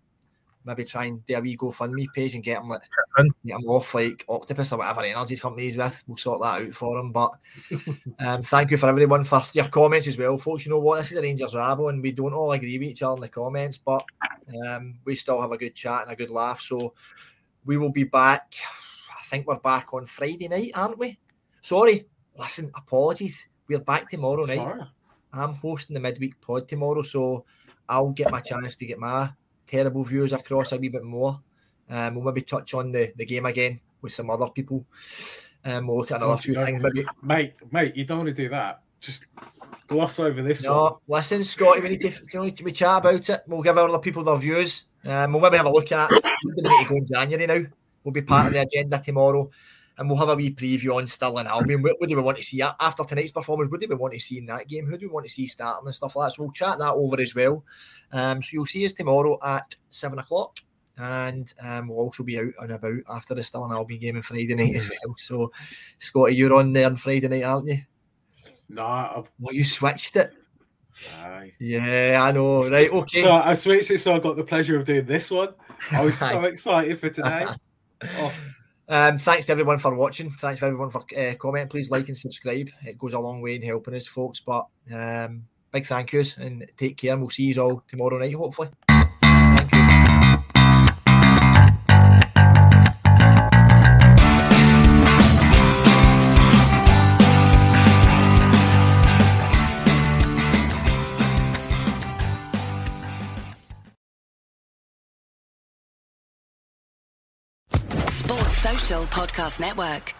[0.69, 2.83] maybe try and do a wee GoFundMe page and get him like
[3.45, 6.05] get him off like Octopus or whatever energy company he's with.
[6.07, 7.11] We'll sort that out for him.
[7.11, 7.33] But
[8.21, 10.67] um, thank you for everyone for your comments as well, folks.
[10.67, 10.99] You know what?
[10.99, 13.29] This is the Rangers Rabble, and we don't all agree with each other in the
[13.29, 14.05] comments, but
[14.67, 16.61] um, we still have a good chat and a good laugh.
[16.61, 16.93] So
[17.69, 18.55] we will be back.
[19.11, 21.19] I think we're back on Friday night, aren't we?
[21.61, 22.07] Sorry,
[22.39, 23.47] listen, apologies.
[23.69, 24.87] We're back tomorrow night.
[25.35, 27.45] I'm hosting the midweek pod tomorrow, so
[27.87, 29.31] I'll get my chance to get my
[29.66, 31.39] terrible views across a wee bit more.
[31.91, 34.87] Um, we'll maybe touch on the, the game again with some other people.
[35.62, 36.83] Um, we'll look at another few things.
[36.83, 37.07] Maybe.
[37.23, 38.81] Mate, mate, you don't want to do that.
[39.01, 39.27] Just
[39.89, 40.93] gloss over this no, one.
[41.07, 43.43] listen, Scotty, we need to, we need to we chat about it.
[43.47, 44.85] We'll give other people their views.
[45.05, 46.11] Um, we'll maybe have a look at.
[46.45, 47.69] we need to go in January now.
[48.05, 49.51] We'll be part of the agenda tomorrow,
[49.97, 51.83] and we'll have a wee preview on Stirling Albion.
[51.83, 53.71] What, what do we want to see after tonight's performance?
[53.71, 54.87] What do we want to see in that game?
[54.87, 56.35] Who do we want to see starting and stuff like that?
[56.35, 57.65] So we'll chat that over as well.
[58.13, 60.59] Um, so you'll see us tomorrow at seven o'clock.
[60.97, 64.55] And um, we'll also be out and about after the Stirling Albion game on Friday
[64.55, 65.15] night as well.
[65.17, 65.53] So,
[65.99, 67.79] Scotty, you're on there on Friday night, aren't you?
[68.69, 70.33] No, nah, well, you switched it.
[71.21, 71.53] Aye.
[71.59, 72.69] Yeah, I know.
[72.69, 73.23] Right, okay.
[73.23, 75.55] So I switched it, so I got the pleasure of doing this one.
[75.93, 77.47] I was so excited for today.
[78.01, 78.33] Oh.
[78.89, 80.31] Um, thanks to everyone for watching.
[80.31, 81.69] Thanks for everyone for uh, comment.
[81.69, 82.71] Please like and subscribe.
[82.87, 84.39] It goes a long way in helping us, folks.
[84.39, 85.43] But um,
[85.73, 87.13] big thank yous and take care.
[87.13, 88.69] And we'll see you all tomorrow night, hopefully.
[109.11, 110.15] Podcast Network.